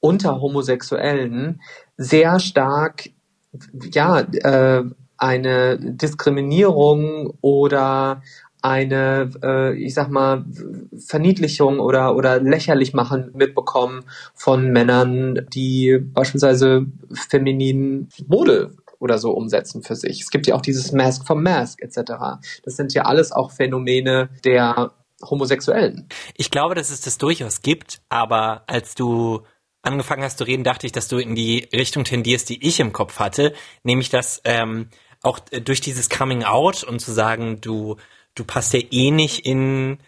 unter 0.00 0.40
Homosexuellen 0.40 1.60
sehr 1.96 2.40
stark, 2.40 3.10
ja, 3.92 4.20
äh, 4.20 4.84
eine 5.18 5.78
Diskriminierung 5.78 7.34
oder 7.40 8.22
eine, 8.62 9.30
äh, 9.42 9.74
ich 9.76 9.94
sag 9.94 10.10
mal, 10.10 10.44
Verniedlichung 10.96 11.78
oder, 11.78 12.16
oder 12.16 12.40
lächerlich 12.40 12.92
machen 12.92 13.30
mitbekommen 13.34 14.04
von 14.34 14.70
Männern, 14.70 15.46
die 15.52 15.98
beispielsweise 15.98 16.86
femininen 17.12 18.08
Mode 18.26 18.74
oder 18.98 19.18
so 19.18 19.30
umsetzen 19.30 19.82
für 19.82 19.94
sich. 19.94 20.20
Es 20.20 20.30
gibt 20.30 20.46
ja 20.46 20.56
auch 20.56 20.60
dieses 20.60 20.92
Mask 20.92 21.26
for 21.26 21.36
Mask 21.36 21.80
etc. 21.82 22.40
Das 22.64 22.76
sind 22.76 22.94
ja 22.94 23.02
alles 23.02 23.30
auch 23.30 23.52
Phänomene 23.52 24.28
der 24.44 24.92
Homosexuellen. 25.22 26.08
Ich 26.36 26.50
glaube, 26.50 26.74
dass 26.74 26.90
es 26.90 27.00
das 27.00 27.18
durchaus 27.18 27.62
gibt, 27.62 28.00
aber 28.08 28.64
als 28.66 28.94
du 28.94 29.42
angefangen 29.82 30.22
hast 30.22 30.38
zu 30.38 30.44
reden, 30.44 30.64
dachte 30.64 30.86
ich, 30.86 30.92
dass 30.92 31.08
du 31.08 31.18
in 31.18 31.34
die 31.34 31.68
Richtung 31.72 32.04
tendierst, 32.04 32.48
die 32.48 32.66
ich 32.66 32.80
im 32.80 32.92
Kopf 32.92 33.20
hatte, 33.20 33.54
nämlich 33.84 34.10
dass 34.10 34.40
ähm, 34.44 34.88
auch 35.22 35.38
durch 35.38 35.80
dieses 35.80 36.08
Coming 36.08 36.44
Out 36.44 36.84
und 36.84 37.00
zu 37.00 37.12
sagen, 37.12 37.60
du 37.60 37.96
du 38.34 38.44
passt 38.44 38.72
ja 38.72 38.80
eh 38.90 39.10
nicht 39.10 39.44
in 39.44 39.98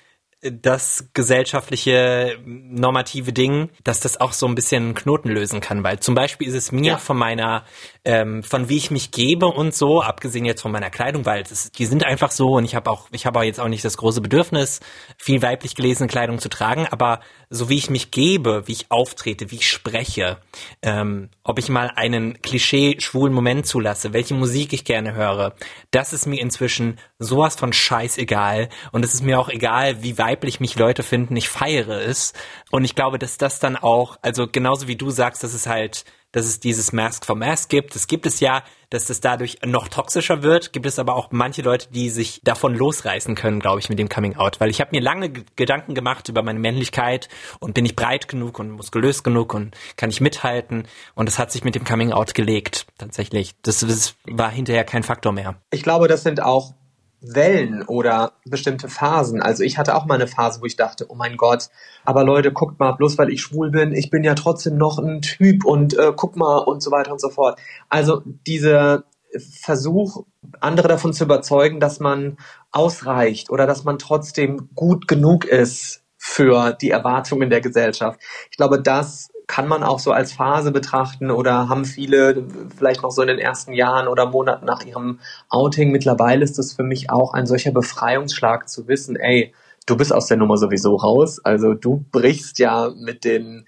das 0.42 1.10
gesellschaftliche 1.12 2.38
normative 2.46 3.32
Ding, 3.32 3.68
dass 3.84 4.00
das 4.00 4.20
auch 4.20 4.32
so 4.32 4.46
ein 4.46 4.54
bisschen 4.54 4.94
Knoten 4.94 5.28
lösen 5.28 5.60
kann, 5.60 5.84
weil 5.84 6.00
zum 6.00 6.14
Beispiel 6.14 6.48
ist 6.48 6.54
es 6.54 6.72
mir 6.72 6.92
ja. 6.92 6.96
von 6.96 7.18
meiner, 7.18 7.64
ähm, 8.06 8.42
von 8.42 8.70
wie 8.70 8.78
ich 8.78 8.90
mich 8.90 9.10
gebe 9.10 9.46
und 9.46 9.74
so, 9.74 10.00
abgesehen 10.00 10.46
jetzt 10.46 10.62
von 10.62 10.72
meiner 10.72 10.88
Kleidung, 10.88 11.26
weil 11.26 11.42
das, 11.42 11.72
die 11.72 11.84
sind 11.84 12.04
einfach 12.04 12.30
so 12.30 12.52
und 12.52 12.64
ich 12.64 12.74
habe 12.74 12.90
auch, 12.90 13.08
ich 13.12 13.26
habe 13.26 13.44
jetzt 13.44 13.60
auch 13.60 13.68
nicht 13.68 13.84
das 13.84 13.98
große 13.98 14.22
Bedürfnis, 14.22 14.80
viel 15.18 15.42
weiblich 15.42 15.74
gelesene 15.74 16.08
Kleidung 16.08 16.38
zu 16.38 16.48
tragen, 16.48 16.86
aber 16.90 17.20
so 17.50 17.68
wie 17.68 17.76
ich 17.76 17.90
mich 17.90 18.10
gebe, 18.10 18.66
wie 18.66 18.72
ich 18.72 18.90
auftrete, 18.90 19.50
wie 19.50 19.56
ich 19.56 19.68
spreche, 19.68 20.38
ähm, 20.80 21.28
ob 21.50 21.58
ich 21.58 21.68
mal 21.68 21.90
einen 21.96 22.40
Klischee-schwulen 22.42 23.34
Moment 23.34 23.66
zulasse, 23.66 24.12
welche 24.12 24.34
Musik 24.34 24.72
ich 24.72 24.84
gerne 24.84 25.14
höre, 25.14 25.54
das 25.90 26.12
ist 26.12 26.26
mir 26.26 26.40
inzwischen 26.40 26.98
sowas 27.18 27.56
von 27.56 27.72
scheißegal 27.72 28.68
und 28.92 29.04
es 29.04 29.14
ist 29.14 29.24
mir 29.24 29.38
auch 29.38 29.48
egal, 29.48 30.02
wie 30.04 30.16
weiblich 30.16 30.60
mich 30.60 30.78
Leute 30.78 31.02
finden, 31.02 31.34
ich 31.34 31.48
feiere 31.48 32.00
es. 32.00 32.34
Und 32.70 32.84
ich 32.84 32.94
glaube, 32.94 33.18
dass 33.18 33.36
das 33.36 33.58
dann 33.58 33.76
auch, 33.76 34.16
also 34.22 34.46
genauso 34.46 34.86
wie 34.86 34.94
du 34.94 35.10
sagst, 35.10 35.42
dass 35.42 35.52
es 35.52 35.66
halt, 35.66 36.04
dass 36.32 36.46
es 36.46 36.60
dieses 36.60 36.92
Mask 36.92 37.24
for 37.24 37.36
Mask 37.36 37.68
gibt, 37.68 37.94
das 37.94 38.06
gibt 38.06 38.26
es 38.26 38.40
ja, 38.40 38.62
dass 38.90 39.06
das 39.06 39.20
dadurch 39.20 39.58
noch 39.64 39.88
toxischer 39.88 40.42
wird, 40.42 40.72
gibt 40.72 40.86
es 40.86 40.98
aber 40.98 41.14
auch 41.14 41.28
manche 41.30 41.62
Leute, 41.62 41.88
die 41.90 42.10
sich 42.10 42.40
davon 42.42 42.74
losreißen 42.74 43.36
können, 43.36 43.60
glaube 43.60 43.78
ich, 43.78 43.88
mit 43.88 43.98
dem 43.98 44.08
Coming 44.08 44.36
Out. 44.36 44.60
Weil 44.60 44.70
ich 44.70 44.80
habe 44.80 44.90
mir 44.92 45.00
lange 45.00 45.30
Gedanken 45.30 45.94
gemacht 45.94 46.28
über 46.28 46.42
meine 46.42 46.58
Männlichkeit 46.58 47.28
und 47.60 47.74
bin 47.74 47.84
ich 47.84 47.94
breit 47.94 48.28
genug 48.28 48.58
und 48.58 48.70
muskulös 48.70 49.22
genug 49.22 49.54
und 49.54 49.76
kann 49.96 50.10
ich 50.10 50.20
mithalten. 50.20 50.88
Und 51.14 51.26
das 51.26 51.38
hat 51.38 51.52
sich 51.52 51.62
mit 51.62 51.76
dem 51.76 51.84
Coming 51.84 52.12
Out 52.12 52.34
gelegt, 52.34 52.86
tatsächlich. 52.98 53.54
Das, 53.62 53.80
das 53.80 54.16
war 54.24 54.50
hinterher 54.50 54.84
kein 54.84 55.04
Faktor 55.04 55.32
mehr. 55.32 55.60
Ich 55.70 55.82
glaube, 55.82 56.08
das 56.08 56.24
sind 56.24 56.42
auch 56.42 56.74
Wellen 57.20 57.82
oder 57.82 58.32
bestimmte 58.44 58.88
Phasen. 58.88 59.42
Also 59.42 59.62
ich 59.62 59.78
hatte 59.78 59.94
auch 59.94 60.06
mal 60.06 60.14
eine 60.14 60.26
Phase, 60.26 60.60
wo 60.60 60.66
ich 60.66 60.76
dachte, 60.76 61.06
oh 61.08 61.14
mein 61.14 61.36
Gott, 61.36 61.68
aber 62.04 62.24
Leute, 62.24 62.52
guckt 62.52 62.78
mal, 62.80 62.92
bloß 62.92 63.18
weil 63.18 63.30
ich 63.30 63.42
schwul 63.42 63.70
bin, 63.70 63.92
ich 63.92 64.10
bin 64.10 64.24
ja 64.24 64.34
trotzdem 64.34 64.76
noch 64.76 64.98
ein 64.98 65.20
Typ 65.20 65.64
und 65.64 65.96
äh, 65.98 66.12
guck 66.16 66.36
mal 66.36 66.58
und 66.58 66.82
so 66.82 66.90
weiter 66.90 67.12
und 67.12 67.20
so 67.20 67.28
fort. 67.28 67.58
Also 67.88 68.22
dieser 68.24 69.04
Versuch, 69.38 70.24
andere 70.60 70.88
davon 70.88 71.12
zu 71.12 71.24
überzeugen, 71.24 71.78
dass 71.78 72.00
man 72.00 72.38
ausreicht 72.72 73.50
oder 73.50 73.66
dass 73.66 73.84
man 73.84 73.98
trotzdem 73.98 74.70
gut 74.74 75.06
genug 75.06 75.44
ist 75.44 76.02
für 76.16 76.72
die 76.72 76.90
Erwartungen 76.90 77.50
der 77.50 77.60
Gesellschaft. 77.60 78.20
Ich 78.50 78.56
glaube, 78.56 78.80
das 78.80 79.30
kann 79.50 79.66
man 79.66 79.82
auch 79.82 79.98
so 79.98 80.12
als 80.12 80.32
Phase 80.32 80.70
betrachten 80.70 81.32
oder 81.32 81.68
haben 81.68 81.84
viele 81.84 82.46
vielleicht 82.76 83.02
noch 83.02 83.10
so 83.10 83.20
in 83.20 83.26
den 83.26 83.40
ersten 83.40 83.72
Jahren 83.72 84.06
oder 84.06 84.26
Monaten 84.26 84.64
nach 84.64 84.84
ihrem 84.84 85.18
Outing. 85.48 85.90
Mittlerweile 85.90 86.44
ist 86.44 86.58
es 86.60 86.74
für 86.74 86.84
mich 86.84 87.10
auch 87.10 87.34
ein 87.34 87.46
solcher 87.46 87.72
Befreiungsschlag 87.72 88.68
zu 88.68 88.86
wissen, 88.86 89.16
ey, 89.16 89.52
du 89.86 89.96
bist 89.96 90.12
aus 90.12 90.28
der 90.28 90.36
Nummer 90.36 90.56
sowieso 90.56 90.94
raus. 90.94 91.40
Also 91.42 91.74
du 91.74 92.04
brichst 92.12 92.60
ja 92.60 92.92
mit 92.96 93.24
den 93.24 93.66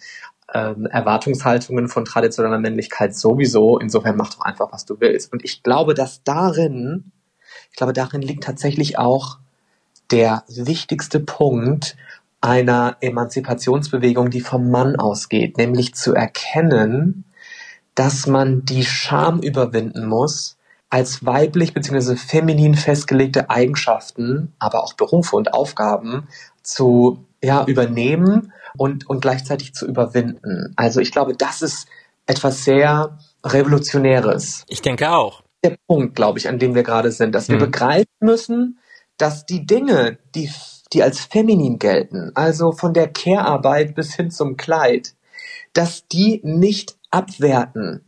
ähm, 0.54 0.86
Erwartungshaltungen 0.86 1.88
von 1.88 2.04
traditioneller 2.04 2.60
Männlichkeit 2.60 3.16
sowieso. 3.16 3.78
Insofern 3.80 4.16
mach 4.16 4.32
doch 4.32 4.42
einfach, 4.42 4.70
was 4.70 4.84
du 4.84 5.00
willst. 5.00 5.32
Und 5.32 5.44
ich 5.44 5.64
glaube, 5.64 5.94
dass 5.94 6.22
darin 6.22 7.10
ich 7.72 7.76
glaube, 7.76 7.92
darin 7.92 8.22
liegt 8.22 8.44
tatsächlich 8.44 8.98
auch 8.98 9.38
der 10.10 10.44
wichtigste 10.46 11.20
Punkt 11.20 11.96
einer 12.42 12.96
Emanzipationsbewegung, 13.00 14.28
die 14.28 14.40
vom 14.40 14.70
Mann 14.70 14.96
ausgeht, 14.96 15.56
nämlich 15.56 15.94
zu 15.94 16.12
erkennen, 16.12 17.24
dass 17.94 18.26
man 18.26 18.64
die 18.64 18.84
Scham 18.84 19.40
überwinden 19.40 20.06
muss, 20.06 20.58
als 20.90 21.24
weiblich 21.24 21.72
bzw. 21.72 22.16
feminin 22.16 22.74
festgelegte 22.74 23.48
Eigenschaften, 23.48 24.52
aber 24.58 24.82
auch 24.82 24.92
Berufe 24.92 25.36
und 25.36 25.54
Aufgaben 25.54 26.28
zu 26.62 27.24
ja, 27.42 27.64
übernehmen 27.64 28.52
und, 28.76 29.08
und 29.08 29.20
gleichzeitig 29.20 29.72
zu 29.74 29.86
überwinden. 29.86 30.72
Also 30.76 31.00
ich 31.00 31.12
glaube, 31.12 31.34
das 31.34 31.62
ist 31.62 31.86
etwas 32.26 32.64
sehr 32.64 33.18
Revolutionäres. 33.44 34.64
Ich 34.68 34.82
denke 34.82 35.10
auch. 35.10 35.42
Der 35.64 35.76
Punkt, 35.86 36.16
glaube 36.16 36.38
ich, 36.38 36.48
an 36.48 36.58
dem 36.58 36.74
wir 36.74 36.82
gerade 36.82 37.12
sind, 37.12 37.34
dass 37.34 37.48
wir 37.48 37.56
mhm. 37.56 37.60
begreifen 37.60 38.06
müssen, 38.20 38.78
dass 39.16 39.46
die 39.46 39.64
Dinge, 39.64 40.18
die, 40.34 40.50
die 40.92 41.02
als 41.02 41.20
feminin 41.20 41.78
gelten, 41.78 42.32
also 42.34 42.72
von 42.72 42.92
der 42.92 43.08
Care-Arbeit 43.08 43.94
bis 43.94 44.14
hin 44.14 44.30
zum 44.30 44.56
Kleid, 44.56 45.14
dass 45.72 46.06
die 46.08 46.40
nicht 46.44 46.96
abwerten, 47.10 48.04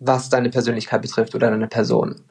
was 0.00 0.28
deine 0.28 0.50
Persönlichkeit 0.50 1.02
betrifft 1.02 1.34
oder 1.34 1.50
deine 1.50 1.68
Person. 1.68 2.22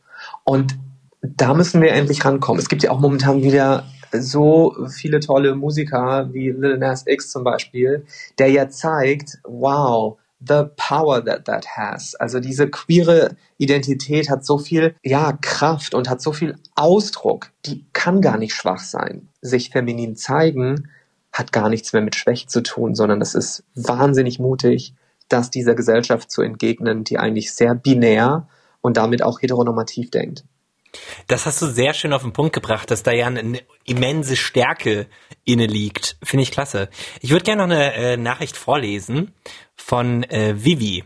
Und 0.44 0.78
da 1.22 1.54
müssen 1.54 1.82
wir 1.82 1.94
endlich 1.94 2.24
rankommen. 2.26 2.60
Es 2.60 2.70
gibt 2.70 2.84
ja 2.84 2.92
auch 2.92 3.00
momentan 3.00 3.44
wieder 3.44 3.86
so 4.12 4.76
viele 4.90 5.20
tolle 5.20 5.56
Musiker 5.56 6.32
wie 6.34 6.52
Lil 6.52 6.78
Nas 6.78 7.06
X 7.08 7.32
zum 7.32 7.44
Beispiel, 7.44 8.06
der 8.38 8.50
ja 8.52 8.70
zeigt, 8.70 9.40
wow, 9.44 10.18
the 10.48 10.66
power 10.76 11.24
that 11.24 11.46
that 11.46 11.66
has. 11.78 12.16
Also 12.16 12.40
diese 12.40 12.70
queere 12.70 13.36
Identität 13.58 14.30
hat 14.30 14.46
so 14.46 14.58
viel, 14.58 14.96
ja, 15.04 15.38
Kraft 15.42 15.94
und 15.94 16.10
hat 16.10 16.22
so 16.22 16.34
viel 16.34 16.56
Ausdruck. 16.76 17.52
Die 17.66 17.86
kann 17.94 18.22
gar 18.22 18.38
nicht 18.38 18.54
schwach 18.54 18.80
sein. 18.80 19.30
Sich 19.42 19.70
feminin 19.70 20.16
zeigen 20.16 20.90
hat 21.32 21.52
gar 21.52 21.70
nichts 21.70 21.94
mehr 21.94 22.02
mit 22.02 22.16
Schwäche 22.16 22.48
zu 22.48 22.62
tun, 22.62 22.94
sondern 22.96 23.22
es 23.22 23.34
ist 23.34 23.64
wahnsinnig 23.76 24.40
mutig, 24.40 24.94
das 25.30 25.50
dieser 25.50 25.74
Gesellschaft 25.74 26.30
zu 26.32 26.42
entgegnen, 26.42 27.04
die 27.04 27.18
eigentlich 27.18 27.54
sehr 27.54 27.74
binär 27.74 28.48
und 28.82 28.98
damit 28.98 29.24
auch 29.24 29.42
heteronormativ 29.42 30.12
denkt. 30.12 30.46
Das 31.28 31.46
hast 31.46 31.62
du 31.62 31.68
sehr 31.68 31.94
schön 31.94 32.14
auf 32.14 32.22
den 32.22 32.34
Punkt 32.34 32.54
gebracht, 32.54 32.92
dass 32.92 33.04
da 33.04 33.12
ja 33.12 33.28
eine 33.28 33.62
immense 33.86 34.36
Stärke 34.36 35.08
inne 35.46 35.66
liegt. 35.66 36.18
Finde 36.24 36.44
ich 36.44 36.52
klasse. 36.52 36.90
Ich 37.22 37.32
würde 37.32 37.44
gerne 37.44 37.66
noch 37.66 37.74
eine 37.74 37.94
äh, 37.94 38.18
Nachricht 38.18 38.58
vorlesen 38.58 39.34
von 39.76 40.24
äh, 40.24 40.54
Vivi. 40.64 41.04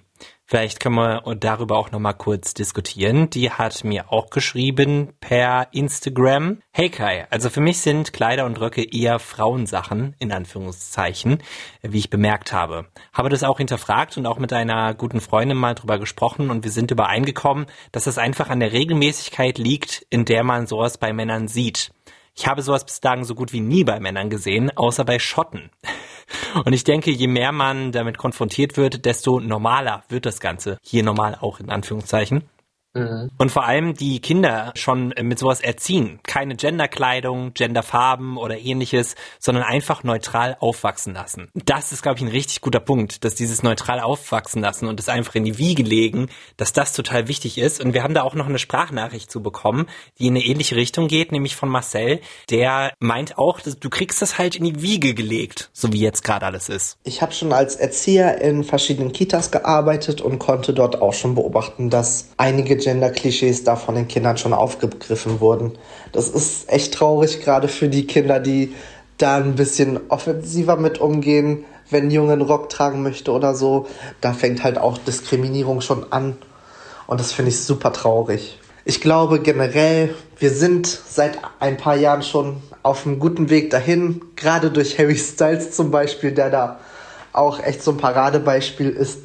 Vielleicht 0.50 0.80
können 0.80 0.96
wir 0.96 1.36
darüber 1.36 1.78
auch 1.78 1.92
nochmal 1.92 2.14
kurz 2.14 2.54
diskutieren. 2.54 3.30
Die 3.30 3.52
hat 3.52 3.84
mir 3.84 4.14
auch 4.14 4.30
geschrieben 4.30 5.12
per 5.20 5.68
Instagram. 5.74 6.62
Hey 6.72 6.90
Kai, 6.90 7.28
also 7.30 7.50
für 7.50 7.60
mich 7.60 7.80
sind 7.80 8.14
Kleider 8.14 8.46
und 8.46 8.62
Röcke 8.62 8.82
eher 8.82 9.20
Frauensachen, 9.20 10.16
in 10.20 10.32
Anführungszeichen, 10.32 11.40
wie 11.82 11.98
ich 11.98 12.10
bemerkt 12.10 12.54
habe. 12.54 12.86
Habe 13.12 13.28
das 13.28 13.44
auch 13.44 13.58
hinterfragt 13.58 14.16
und 14.16 14.26
auch 14.26 14.40
mit 14.40 14.54
einer 14.54 14.94
guten 14.94 15.20
Freundin 15.20 15.58
mal 15.58 15.76
drüber 15.76 16.00
gesprochen 16.00 16.50
und 16.50 16.64
wir 16.64 16.72
sind 16.72 16.92
übereingekommen, 16.92 17.66
dass 17.92 18.08
es 18.08 18.18
einfach 18.18 18.50
an 18.50 18.62
der 18.62 18.72
Regelmäßigkeit 18.72 19.58
liegt, 19.58 20.08
in 20.10 20.24
der 20.24 20.46
man 20.46 20.66
sowas 20.66 20.98
bei 20.98 21.12
Männern 21.12 21.50
sieht. 21.50 21.92
Ich 22.38 22.46
habe 22.46 22.62
sowas 22.62 22.86
bislang 22.86 23.24
so 23.24 23.34
gut 23.34 23.52
wie 23.52 23.62
nie 23.62 23.84
bei 23.84 24.00
Männern 24.00 24.30
gesehen, 24.30 24.70
außer 24.78 25.04
bei 25.06 25.18
Schotten. 25.18 25.72
Und 26.66 26.74
ich 26.74 26.84
denke, 26.84 27.10
je 27.10 27.28
mehr 27.28 27.52
man 27.52 27.92
damit 27.92 28.20
konfrontiert 28.20 28.78
wird, 28.78 29.06
desto 29.06 29.40
normaler 29.40 30.04
wird 30.10 30.28
das 30.28 30.40
Ganze. 30.40 30.78
Hier 30.84 31.04
normal 31.04 31.38
auch 31.42 31.60
in 31.60 31.72
Anführungszeichen. 31.72 32.44
Mhm. 32.94 33.30
Und 33.38 33.52
vor 33.52 33.66
allem 33.66 33.94
die 33.94 34.20
Kinder 34.20 34.72
schon 34.76 35.14
mit 35.22 35.40
sowas 35.40 35.62
erziehen. 35.62 36.20
Keine 36.24 36.56
Genderkleidung, 36.56 37.54
Genderfarben 37.54 38.38
oder 38.38 38.58
ähnliches, 38.58 39.16
sondern 39.40 39.64
einfach 39.64 40.04
neutral 40.04 40.58
aufwachsen 40.60 41.14
lassen. 41.14 41.50
Das 41.54 41.92
ist, 41.92 42.02
glaube 42.02 42.18
ich, 42.18 42.24
ein 42.24 42.32
richtig 42.32 42.62
guter 42.62 42.80
Punkt, 42.80 43.24
dass 43.24 43.36
dieses 43.36 43.64
neutral 43.64 44.00
aufwachsen 44.00 44.62
lassen 44.62 44.88
und 44.88 45.00
es 45.00 45.10
einfach 45.10 45.36
in 45.36 45.46
die 45.46 45.58
Wiege 45.58 45.84
legen, 45.84 46.30
dass 46.58 46.74
das 46.74 46.94
total 46.94 47.28
wichtig 47.28 47.58
ist. 47.58 47.84
Und 47.84 47.94
wir 47.94 48.04
haben 48.04 48.14
da 48.14 48.24
auch 48.24 48.36
noch 48.36 48.48
eine 48.48 48.60
Sprachnachricht 48.60 49.30
zu 49.30 49.42
bekommen, 49.42 49.88
die 50.18 50.28
in 50.28 50.36
eine 50.36 50.46
ähnliche 50.46 50.76
Richtung 50.76 51.08
geht, 51.08 51.32
nämlich 51.32 51.56
von 51.56 51.70
Marcel, 51.70 52.20
der 52.50 52.94
meint 53.00 53.38
auch, 53.38 53.60
dass 53.60 53.80
du 53.80 53.90
kriegst 53.90 54.22
das 54.22 54.38
halt 54.38 54.56
in 54.56 54.64
die 54.64 54.82
Wiege 54.82 55.14
gelegt, 55.14 55.70
so 55.74 55.92
wie 55.94 56.00
jetzt 56.00 56.24
gerade 56.24 56.46
alles 56.46 56.70
ist. 56.70 56.98
Ich 57.04 57.22
habe 57.22 57.34
schon 57.34 57.54
als 57.54 57.76
Erzieher 57.76 58.42
in 58.42 58.64
verschiedenen 58.64 59.12
Kitas 59.12 59.52
gearbeitet 59.52 60.22
und 60.22 60.40
konnte 60.40 60.74
dort 60.74 61.02
auch 61.02 61.14
schon 61.14 61.36
beobachten, 61.36 61.90
dass 61.90 62.30
einige 62.38 62.77
Gender-Klischees 62.78 63.64
da 63.64 63.76
von 63.76 63.96
den 63.96 64.08
Kindern 64.08 64.38
schon 64.38 64.54
aufgegriffen 64.54 65.40
wurden. 65.40 65.74
Das 66.12 66.30
ist 66.30 66.70
echt 66.70 66.94
traurig, 66.94 67.42
gerade 67.42 67.68
für 67.68 67.90
die 67.90 68.08
Kinder, 68.08 68.40
die 68.40 68.74
da 69.18 69.38
ein 69.38 69.56
bisschen 69.56 70.00
offensiver 70.10 70.78
mit 70.78 71.00
umgehen, 71.00 71.66
wenn 71.90 72.06
ein 72.06 72.12
Junge 72.12 72.34
einen 72.34 72.42
Rock 72.42 72.70
tragen 72.70 73.02
möchte 73.02 73.32
oder 73.32 73.56
so. 73.56 73.88
Da 74.22 74.34
fängt 74.34 74.64
halt 74.64 74.78
auch 74.78 74.98
Diskriminierung 74.98 75.82
schon 75.82 76.12
an. 76.12 76.38
Und 77.08 77.20
das 77.20 77.32
finde 77.32 77.50
ich 77.50 77.60
super 77.60 77.94
traurig. 77.94 78.60
Ich 78.86 79.02
glaube 79.02 79.40
generell, 79.40 80.14
wir 80.40 80.50
sind 80.50 80.88
seit 80.88 81.40
ein 81.60 81.78
paar 81.78 81.96
Jahren 81.96 82.22
schon 82.22 82.58
auf 82.84 83.06
einem 83.06 83.20
guten 83.20 83.50
Weg 83.50 83.70
dahin. 83.70 84.22
Gerade 84.36 84.72
durch 84.72 84.98
Harry 84.98 85.18
Styles 85.18 85.72
zum 85.72 85.92
Beispiel, 85.92 86.32
der 86.32 86.50
da 86.50 86.80
auch 87.34 87.62
echt 87.62 87.84
so 87.84 87.92
ein 87.92 87.98
Paradebeispiel 87.98 88.90
ist 88.90 89.20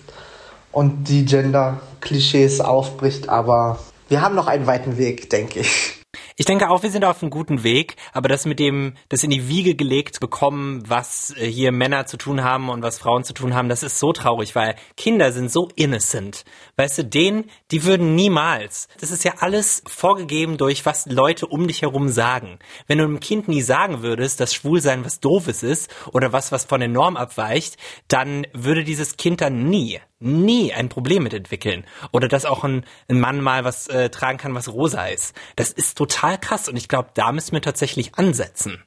und 0.72 1.04
die 1.08 1.24
Gender-Klischees 1.24 2.60
aufbricht, 2.60 3.28
aber 3.28 3.78
wir 4.08 4.20
haben 4.20 4.34
noch 4.34 4.46
einen 4.46 4.66
weiten 4.66 4.98
Weg, 4.98 5.30
denke 5.30 5.60
ich. 5.60 6.02
Ich 6.36 6.46
denke 6.46 6.70
auch, 6.70 6.82
wir 6.82 6.90
sind 6.90 7.04
auf 7.04 7.22
einem 7.22 7.30
guten 7.30 7.62
Weg, 7.62 7.96
aber 8.12 8.28
das 8.28 8.46
mit 8.46 8.58
dem, 8.58 8.94
das 9.10 9.22
in 9.22 9.30
die 9.30 9.48
Wiege 9.48 9.74
gelegt 9.74 10.18
bekommen, 10.18 10.82
was 10.86 11.34
äh, 11.36 11.46
hier 11.46 11.72
Männer 11.72 12.06
zu 12.06 12.16
tun 12.16 12.42
haben 12.42 12.70
und 12.70 12.82
was 12.82 12.98
Frauen 12.98 13.22
zu 13.22 13.34
tun 13.34 13.54
haben, 13.54 13.68
das 13.68 13.82
ist 13.82 13.98
so 13.98 14.12
traurig, 14.12 14.54
weil 14.54 14.74
Kinder 14.96 15.30
sind 15.32 15.50
so 15.50 15.68
innocent. 15.76 16.44
Weißt 16.76 16.98
du, 16.98 17.04
denen, 17.04 17.50
die 17.70 17.84
würden 17.84 18.14
niemals, 18.14 18.88
das 19.00 19.10
ist 19.10 19.24
ja 19.24 19.34
alles 19.40 19.82
vorgegeben 19.86 20.56
durch, 20.56 20.86
was 20.86 21.06
Leute 21.06 21.46
um 21.46 21.66
dich 21.66 21.82
herum 21.82 22.08
sagen. 22.08 22.58
Wenn 22.86 22.98
du 22.98 23.04
einem 23.04 23.20
Kind 23.20 23.48
nie 23.48 23.62
sagen 23.62 24.02
würdest, 24.02 24.40
dass 24.40 24.54
Schwulsein 24.54 25.04
was 25.04 25.20
Doofes 25.20 25.62
ist 25.62 25.90
oder 26.12 26.32
was, 26.32 26.50
was 26.50 26.64
von 26.64 26.80
der 26.80 26.88
Norm 26.88 27.16
abweicht, 27.16 27.76
dann 28.08 28.46
würde 28.54 28.84
dieses 28.84 29.16
Kind 29.16 29.42
dann 29.42 29.68
nie 29.68 30.00
nie 30.22 30.72
ein 30.72 30.88
Problem 30.88 31.24
mit 31.24 31.34
entwickeln. 31.34 31.84
Oder 32.12 32.28
dass 32.28 32.44
auch 32.44 32.64
ein, 32.64 32.84
ein 33.08 33.20
Mann 33.20 33.40
mal 33.40 33.64
was 33.64 33.88
äh, 33.88 34.10
tragen 34.10 34.38
kann, 34.38 34.54
was 34.54 34.72
rosa 34.72 35.06
ist. 35.06 35.34
Das 35.56 35.70
ist 35.70 35.98
total 35.98 36.38
krass 36.38 36.68
und 36.68 36.76
ich 36.76 36.88
glaube, 36.88 37.10
da 37.14 37.32
müssen 37.32 37.52
wir 37.52 37.62
tatsächlich 37.62 38.14
ansetzen. 38.16 38.82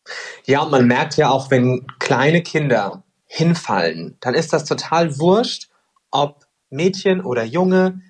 Ja, 0.46 0.62
und 0.62 0.72
man 0.72 0.88
merkt 0.88 1.18
ja 1.18 1.30
auch, 1.30 1.52
wenn 1.52 1.86
kleine 2.00 2.42
Kinder 2.42 3.04
hinfallen, 3.26 4.18
dann 4.22 4.34
ist 4.34 4.54
das 4.54 4.66
total 4.66 5.20
wurscht, 5.20 5.70
ob 6.12 6.46
Mädchen 6.70 7.22
oder 7.22 7.44
Junge, 7.44 8.02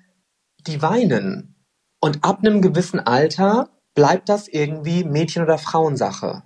die 0.66 0.82
weinen. 0.82 1.56
Und 2.00 2.24
ab 2.24 2.40
einem 2.40 2.62
gewissen 2.62 3.00
Alter 3.00 3.70
bleibt 3.94 4.28
das 4.28 4.48
irgendwie 4.48 5.04
Mädchen- 5.04 5.42
oder 5.42 5.58
Frauensache. 5.58 6.42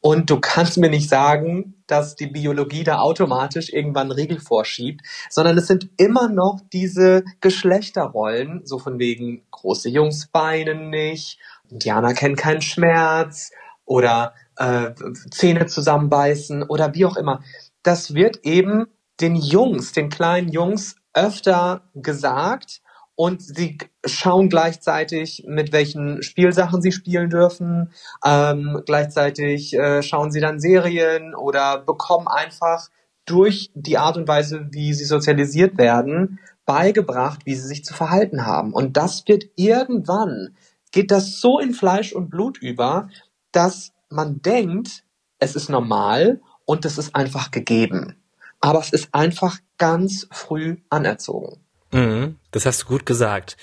Und 0.00 0.30
du 0.30 0.40
kannst 0.40 0.78
mir 0.78 0.88
nicht 0.88 1.10
sagen, 1.10 1.82
dass 1.86 2.16
die 2.16 2.26
Biologie 2.26 2.84
da 2.84 3.00
automatisch 3.00 3.70
irgendwann 3.70 4.10
einen 4.10 4.12
Riegel 4.12 4.40
vorschiebt, 4.40 5.02
sondern 5.28 5.58
es 5.58 5.66
sind 5.66 5.90
immer 5.98 6.28
noch 6.28 6.60
diese 6.72 7.24
Geschlechterrollen, 7.40 8.62
so 8.64 8.78
von 8.78 8.98
wegen 8.98 9.42
große 9.50 9.90
Jungs 9.90 10.30
weinen 10.32 10.88
nicht, 10.88 11.38
Indianer 11.68 12.14
kennen 12.14 12.36
keinen 12.36 12.62
Schmerz 12.62 13.52
oder 13.84 14.34
äh, 14.56 14.90
Zähne 15.30 15.66
zusammenbeißen 15.66 16.62
oder 16.62 16.94
wie 16.94 17.04
auch 17.04 17.16
immer. 17.16 17.42
Das 17.82 18.14
wird 18.14 18.44
eben 18.44 18.86
den 19.20 19.36
Jungs, 19.36 19.92
den 19.92 20.08
kleinen 20.08 20.48
Jungs 20.48 20.96
öfter 21.12 21.82
gesagt 21.94 22.80
und 23.20 23.42
sie 23.42 23.76
schauen 24.06 24.48
gleichzeitig, 24.48 25.44
mit 25.46 25.72
welchen 25.72 26.22
Spielsachen 26.22 26.80
sie 26.80 26.90
spielen 26.90 27.28
dürfen. 27.28 27.92
Ähm, 28.24 28.80
gleichzeitig 28.86 29.74
äh, 29.74 30.02
schauen 30.02 30.30
sie 30.30 30.40
dann 30.40 30.58
Serien 30.58 31.34
oder 31.34 31.76
bekommen 31.84 32.28
einfach 32.28 32.88
durch 33.26 33.70
die 33.74 33.98
Art 33.98 34.16
und 34.16 34.26
Weise, 34.26 34.68
wie 34.70 34.94
sie 34.94 35.04
sozialisiert 35.04 35.76
werden, 35.76 36.40
beigebracht, 36.64 37.40
wie 37.44 37.54
sie 37.54 37.68
sich 37.68 37.84
zu 37.84 37.92
verhalten 37.92 38.46
haben. 38.46 38.72
Und 38.72 38.96
das 38.96 39.28
wird 39.28 39.44
irgendwann, 39.54 40.56
geht 40.90 41.10
das 41.10 41.42
so 41.42 41.58
in 41.58 41.74
Fleisch 41.74 42.14
und 42.14 42.30
Blut 42.30 42.56
über, 42.56 43.10
dass 43.52 43.92
man 44.08 44.40
denkt, 44.40 45.04
es 45.38 45.56
ist 45.56 45.68
normal 45.68 46.40
und 46.64 46.86
es 46.86 46.96
ist 46.96 47.14
einfach 47.14 47.50
gegeben. 47.50 48.16
Aber 48.62 48.78
es 48.78 48.94
ist 48.94 49.10
einfach 49.12 49.58
ganz 49.76 50.26
früh 50.30 50.78
anerzogen. 50.88 51.60
Mhm, 51.92 52.36
das 52.52 52.66
hast 52.66 52.82
du 52.82 52.86
gut 52.86 53.04
gesagt. 53.04 53.56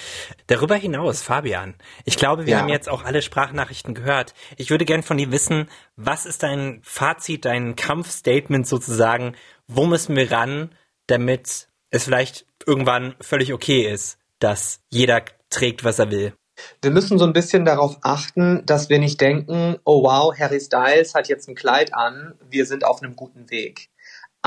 Darüber 0.48 0.76
hinaus, 0.76 1.22
Fabian, 1.22 1.76
ich 2.04 2.18
glaube, 2.18 2.46
wir 2.46 2.54
ja. 2.54 2.60
haben 2.60 2.70
jetzt 2.70 2.90
auch 2.90 3.06
alle 3.06 3.22
Sprachnachrichten 3.22 3.94
gehört. 3.94 4.34
Ich 4.58 4.70
würde 4.70 4.86
gern 4.86 5.04
von 5.04 5.18
dir 5.18 5.32
wissen, 5.32 5.70
was 5.96 6.26
ist 6.26 6.44
dein 6.44 6.82
Fazit, 6.84 7.46
dein 7.46 7.76
Kampfstatement 7.76 8.68
sozusagen? 8.68 9.36
Wo 9.68 9.86
müssen 9.86 10.16
wir 10.16 10.30
ran, 10.32 10.72
damit 11.08 11.70
es 11.90 12.04
vielleicht 12.04 12.46
irgendwann 12.66 13.16
völlig 13.22 13.54
okay 13.54 13.90
ist, 13.90 14.18
dass 14.40 14.82
jeder 14.90 15.24
trägt, 15.50 15.86
was 15.86 16.00
er 16.00 16.12
will? 16.12 16.34
Wir 16.82 16.92
müssen 16.92 17.20
so 17.20 17.26
ein 17.26 17.34
bisschen 17.34 17.66
darauf 17.66 17.98
achten, 18.02 18.66
dass 18.66 18.90
wir 18.90 19.00
nicht 19.00 19.22
denken, 19.22 19.78
oh 19.86 20.04
wow, 20.04 20.38
Harry 20.38 20.60
Styles 20.60 21.14
hat 21.14 21.30
jetzt 21.30 21.48
ein 21.48 21.56
Kleid 21.56 21.94
an, 21.94 22.34
wir 22.50 22.66
sind 22.66 22.84
auf 22.84 23.02
einem 23.02 23.16
guten 23.16 23.50
Weg. 23.50 23.90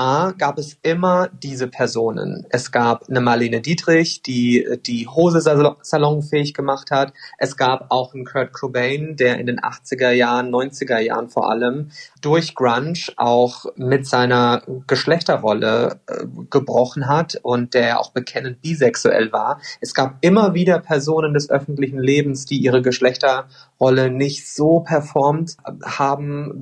A, 0.01 0.31
gab 0.31 0.57
es 0.57 0.79
immer 0.81 1.29
diese 1.43 1.67
Personen. 1.67 2.47
Es 2.49 2.71
gab 2.71 3.07
eine 3.07 3.21
Marlene 3.21 3.61
Dietrich, 3.61 4.23
die 4.23 4.67
die 4.83 5.07
Hose 5.07 5.41
salonfähig 5.41 6.55
gemacht 6.55 6.89
hat. 6.89 7.13
Es 7.37 7.55
gab 7.55 7.85
auch 7.91 8.15
einen 8.15 8.25
Kurt 8.25 8.51
Cobain, 8.51 9.15
der 9.15 9.37
in 9.37 9.45
den 9.45 9.59
80er 9.59 10.09
Jahren, 10.09 10.49
90er 10.49 10.97
Jahren 10.97 11.29
vor 11.29 11.51
allem 11.51 11.91
durch 12.19 12.55
Grunge 12.55 12.99
auch 13.17 13.65
mit 13.75 14.07
seiner 14.07 14.63
Geschlechterrolle 14.87 15.99
äh, 16.07 16.25
gebrochen 16.49 17.07
hat 17.07 17.39
und 17.43 17.75
der 17.75 17.99
auch 17.99 18.09
bekennend 18.09 18.63
bisexuell 18.63 19.31
war. 19.31 19.61
Es 19.81 19.93
gab 19.93 20.17
immer 20.21 20.55
wieder 20.55 20.79
Personen 20.79 21.35
des 21.35 21.51
öffentlichen 21.51 21.99
Lebens, 21.99 22.47
die 22.47 22.57
ihre 22.57 22.81
Geschlechterrolle 22.81 24.09
nicht 24.09 24.51
so 24.51 24.79
performt 24.79 25.57
haben, 25.85 26.59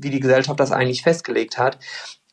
wie 0.00 0.10
die 0.10 0.18
Gesellschaft 0.18 0.58
das 0.58 0.72
eigentlich 0.72 1.02
festgelegt 1.02 1.56
hat 1.56 1.78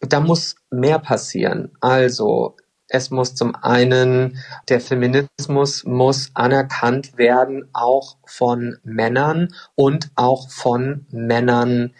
da 0.02 0.20
muss 0.20 0.56
mehr 0.70 1.00
passieren. 1.00 1.72
Also 1.80 2.56
es 2.94 3.10
muss 3.10 3.36
zum 3.36 3.56
einen, 3.56 4.38
der 4.68 4.82
Feminismus 4.82 5.86
muss 5.86 6.32
anerkannt 6.34 7.18
werden, 7.18 7.70
auch 7.72 8.18
von 8.26 8.78
Männern 8.84 9.54
und 9.76 10.12
auch 10.16 10.50
von 10.50 11.06
Männern 11.10 11.94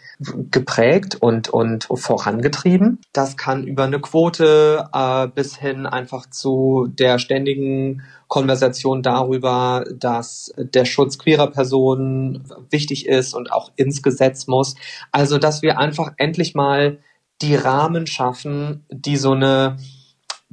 geprägt 0.50 1.16
und, 1.18 1.48
und 1.48 1.88
vorangetrieben. 1.94 3.00
Das 3.14 3.38
kann 3.38 3.66
über 3.66 3.84
eine 3.84 4.00
Quote 4.00 4.86
äh, 4.92 5.28
bis 5.28 5.56
hin 5.56 5.86
einfach 5.86 6.28
zu 6.28 6.88
der 6.90 7.18
ständigen 7.18 8.02
Konversation 8.28 9.02
darüber, 9.02 9.84
dass 9.94 10.52
der 10.58 10.84
Schutz 10.84 11.18
queerer 11.18 11.50
Personen 11.50 12.44
wichtig 12.68 13.06
ist 13.06 13.34
und 13.34 13.50
auch 13.50 13.72
ins 13.76 14.02
Gesetz 14.02 14.46
muss. 14.46 14.74
Also, 15.10 15.38
dass 15.38 15.62
wir 15.62 15.78
einfach 15.78 16.12
endlich 16.18 16.54
mal 16.54 16.98
die 17.42 17.56
Rahmen 17.56 18.06
schaffen, 18.06 18.86
die 18.90 19.16
so 19.16 19.32
eine 19.32 19.76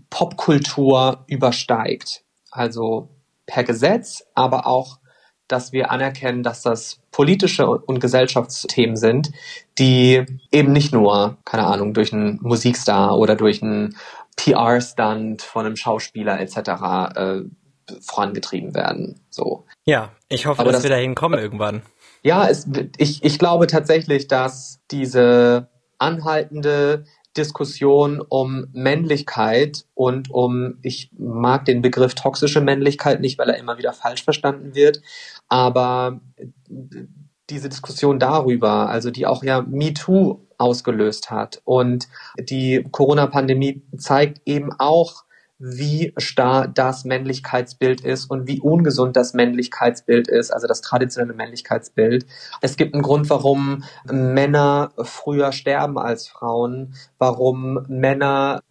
Popkultur 0.10 1.24
übersteigt. 1.28 2.24
Also 2.52 3.10
per 3.46 3.64
Gesetz, 3.64 4.24
aber 4.36 4.68
auch, 4.68 5.00
dass 5.48 5.72
wir 5.72 5.92
anerkennen, 5.92 6.44
dass 6.44 6.62
das 6.62 7.00
politische 7.12 7.68
und 7.68 8.00
Gesellschaftsthemen 8.00 8.96
sind, 8.96 9.32
die 9.78 10.26
eben 10.52 10.72
nicht 10.72 10.94
nur, 10.94 11.38
keine 11.46 11.66
Ahnung, 11.66 11.94
durch 11.94 12.14
einen 12.14 12.40
Musikstar 12.42 13.18
oder 13.18 13.36
durch 13.36 13.64
einen 13.64 13.96
PR-Stunt 14.36 15.42
von 15.42 15.66
einem 15.66 15.76
Schauspieler 15.76 16.40
etc. 16.40 16.58
Äh, 17.16 17.42
vorangetrieben 18.02 18.76
werden. 18.76 19.20
So. 19.30 19.66
Ja, 19.86 20.12
ich 20.28 20.46
hoffe, 20.46 20.62
aber 20.62 20.72
dass 20.72 20.82
das, 20.82 20.90
wir 20.90 20.96
dahin 20.96 21.16
kommen 21.16 21.40
irgendwann. 21.40 21.82
Ja, 22.22 22.48
es, 22.48 22.68
ich, 22.98 23.24
ich 23.24 23.40
glaube 23.40 23.66
tatsächlich, 23.66 24.28
dass 24.28 24.80
diese 24.92 25.70
anhaltende 26.00 27.06
Diskussion 27.38 28.22
um 28.28 28.68
Männlichkeit 28.74 29.86
und 29.94 30.32
um, 30.32 30.80
ich 30.82 31.12
mag 31.18 31.66
den 31.66 31.82
Begriff 31.82 32.16
toxische 32.16 32.62
Männlichkeit 32.62 33.22
nicht, 33.22 33.38
weil 33.38 33.50
er 33.50 33.58
immer 33.58 33.78
wieder 33.78 33.94
falsch 33.94 34.24
verstanden 34.24 34.74
wird, 34.74 35.02
aber 35.48 36.20
diese 37.50 37.70
Diskussion 37.70 38.20
darüber, 38.20 38.90
also 38.90 39.12
die 39.12 39.28
auch 39.28 39.44
ja 39.44 39.62
MeToo 39.62 40.46
ausgelöst 40.58 41.32
hat 41.32 41.62
und 41.66 42.08
die 42.40 42.86
Corona-Pandemie 42.92 43.84
zeigt 43.98 44.42
eben 44.46 44.72
auch, 44.78 45.24
wie 45.60 46.14
starr 46.18 46.70
das 46.70 47.04
Männlichkeitsbild 47.04 48.02
ist 48.02 48.32
und 48.32 48.48
wie 48.48 48.62
ungesund 48.62 49.18
das 49.18 49.34
Männlichkeitsbild 49.34 50.30
ist, 50.30 50.52
also 50.52 50.68
das 50.68 50.82
traditionelle 50.82 51.34
Männlichkeitsbild. 51.34 52.26
Es 52.62 52.78
gibt 52.78 52.94
einen 52.94 53.04
Grund, 53.04 53.30
warum 53.30 53.84
Männer 54.10 54.92
früher 54.98 55.52
sterben 55.52 55.98
als 55.98 56.30
Frauen, 56.30 56.96
warum 57.18 57.86
Männer 57.90 58.62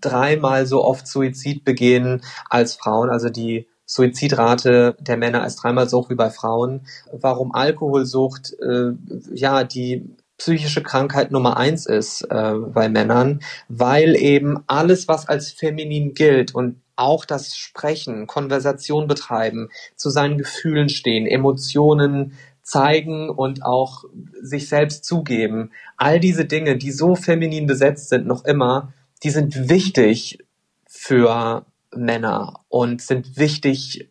dreimal 0.00 0.66
so 0.66 0.84
oft 0.84 1.06
Suizid 1.06 1.64
begehen 1.64 2.22
als 2.50 2.74
Frauen, 2.74 3.08
also 3.08 3.30
die 3.30 3.68
Suizidrate 3.86 4.96
der 4.98 5.16
Männer 5.16 5.46
ist 5.46 5.56
dreimal 5.56 5.88
so 5.88 5.98
hoch 5.98 6.10
wie 6.10 6.16
bei 6.16 6.30
Frauen, 6.30 6.86
warum 7.12 7.54
Alkoholsucht 7.54 8.52
äh, 8.60 8.92
ja 9.32 9.62
die 9.62 10.16
psychische 10.38 10.82
Krankheit 10.82 11.30
Nummer 11.30 11.56
eins 11.56 11.86
ist 11.86 12.22
äh, 12.30 12.54
bei 12.54 12.88
Männern, 12.88 13.40
weil 13.68 14.16
eben 14.16 14.62
alles, 14.66 15.08
was 15.08 15.28
als 15.28 15.50
feminin 15.50 16.14
gilt 16.14 16.54
und 16.54 16.80
auch 16.96 17.24
das 17.24 17.56
Sprechen, 17.56 18.26
Konversation 18.26 19.06
betreiben, 19.06 19.68
zu 19.96 20.10
seinen 20.10 20.38
Gefühlen 20.38 20.88
stehen, 20.88 21.26
Emotionen 21.26 22.36
zeigen 22.62 23.30
und 23.30 23.64
auch 23.64 24.04
sich 24.42 24.68
selbst 24.68 25.04
zugeben, 25.04 25.70
all 25.96 26.18
diese 26.18 26.46
Dinge, 26.46 26.76
die 26.76 26.90
so 26.90 27.14
feminin 27.14 27.66
besetzt 27.66 28.08
sind, 28.08 28.26
noch 28.26 28.44
immer, 28.44 28.92
die 29.22 29.30
sind 29.30 29.68
wichtig 29.68 30.38
für 30.86 31.64
Männer 31.94 32.60
und 32.68 33.02
sind 33.02 33.36
wichtig 33.36 34.10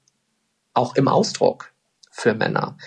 auch 0.74 0.96
im 0.96 1.08
Ausdruck 1.08 1.74
für 2.12 2.34
Männer. 2.34 2.78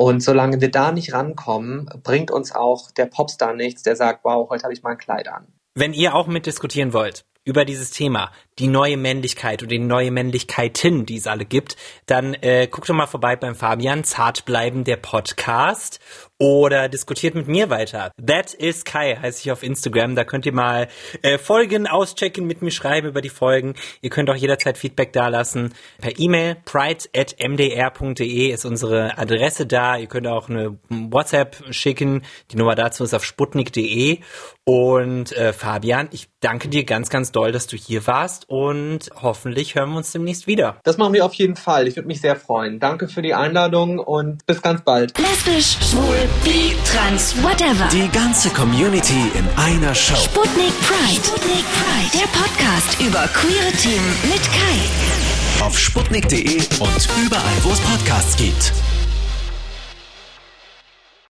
Und 0.00 0.22
solange 0.22 0.62
wir 0.62 0.70
da 0.70 0.92
nicht 0.92 1.12
rankommen, 1.12 1.84
bringt 2.02 2.30
uns 2.30 2.52
auch 2.52 2.90
der 2.90 3.04
Popstar 3.04 3.52
nichts, 3.52 3.82
der 3.82 3.96
sagt, 3.96 4.24
wow, 4.24 4.48
heute 4.48 4.62
habe 4.62 4.72
ich 4.72 4.82
mal 4.82 4.92
ein 4.92 4.96
Kleid 4.96 5.28
an. 5.28 5.46
Wenn 5.74 5.92
ihr 5.92 6.14
auch 6.14 6.26
mitdiskutieren 6.26 6.94
wollt 6.94 7.26
über 7.44 7.66
dieses 7.66 7.90
Thema, 7.90 8.32
die 8.58 8.68
neue 8.68 8.96
Männlichkeit 8.96 9.62
und 9.62 9.70
die 9.70 9.78
neue 9.78 10.10
Männlichkeiten, 10.10 11.06
die 11.06 11.16
es 11.16 11.26
alle 11.26 11.44
gibt, 11.44 11.76
dann 12.06 12.34
äh, 12.34 12.68
guckt 12.70 12.88
doch 12.88 12.94
mal 12.94 13.06
vorbei 13.06 13.36
beim 13.36 13.54
Fabian, 13.54 14.04
Zartbleiben 14.04 14.84
der 14.84 14.96
Podcast 14.96 16.00
oder 16.38 16.88
diskutiert 16.88 17.34
mit 17.34 17.48
mir 17.48 17.68
weiter. 17.68 18.12
That 18.24 18.54
is 18.54 18.84
Kai 18.84 19.16
heiße 19.16 19.40
ich 19.42 19.52
auf 19.52 19.62
Instagram. 19.62 20.14
Da 20.14 20.24
könnt 20.24 20.46
ihr 20.46 20.54
mal 20.54 20.88
äh, 21.22 21.36
Folgen 21.36 21.86
auschecken, 21.86 22.46
mit 22.46 22.62
mir 22.62 22.70
schreiben 22.70 23.08
über 23.08 23.20
die 23.20 23.28
Folgen. 23.28 23.74
Ihr 24.00 24.08
könnt 24.08 24.30
auch 24.30 24.36
jederzeit 24.36 24.78
Feedback 24.78 25.12
dalassen. 25.12 25.74
Per 26.00 26.18
E-Mail 26.18 26.56
pride.mdr.de 26.64 28.48
ist 28.48 28.64
unsere 28.64 29.18
Adresse 29.18 29.66
da. 29.66 29.98
Ihr 29.98 30.06
könnt 30.06 30.26
auch 30.26 30.48
eine 30.48 30.78
WhatsApp 30.88 31.62
schicken. 31.70 32.22
Die 32.50 32.56
Nummer 32.56 32.74
dazu 32.74 33.04
ist 33.04 33.12
auf 33.12 33.24
sputnik.de. 33.24 34.20
Und 34.64 35.32
äh, 35.32 35.52
Fabian, 35.52 36.08
ich 36.12 36.28
danke 36.40 36.68
dir 36.68 36.84
ganz, 36.84 37.10
ganz 37.10 37.32
doll, 37.32 37.52
dass 37.52 37.66
du 37.66 37.76
hier 37.76 38.06
warst 38.06 38.39
und 38.48 39.10
hoffentlich 39.20 39.74
hören 39.74 39.90
wir 39.90 39.98
uns 39.98 40.12
demnächst 40.12 40.46
wieder. 40.46 40.76
Das 40.84 40.98
machen 40.98 41.12
wir 41.12 41.24
auf 41.24 41.34
jeden 41.34 41.56
Fall. 41.56 41.88
Ich 41.88 41.96
würde 41.96 42.08
mich 42.08 42.20
sehr 42.20 42.36
freuen. 42.36 42.80
Danke 42.80 43.08
für 43.08 43.22
die 43.22 43.34
Einladung 43.34 43.98
und 43.98 44.44
bis 44.46 44.62
ganz 44.62 44.82
bald. 44.82 45.16
Lesbisch, 45.18 45.76
schwul, 45.90 46.28
bi, 46.44 46.74
trans, 46.84 47.34
whatever. 47.42 47.88
Die 47.92 48.08
ganze 48.10 48.50
Community 48.50 49.30
in 49.34 49.48
einer 49.56 49.94
Show. 49.94 50.16
Sputnik 50.16 50.72
Pride. 50.80 51.22
Sputnik 51.24 51.64
Pride. 51.72 52.10
Der 52.14 52.38
Podcast 52.38 53.00
über 53.00 53.28
queere 53.28 53.72
Themen 53.72 54.16
mit 54.24 54.42
Kai. 54.52 55.64
Auf 55.64 55.78
sputnik.de 55.78 56.56
und 56.80 57.08
überall, 57.24 57.56
wo 57.62 57.70
es 57.70 57.80
Podcasts 57.80 58.36
gibt. 58.36 58.72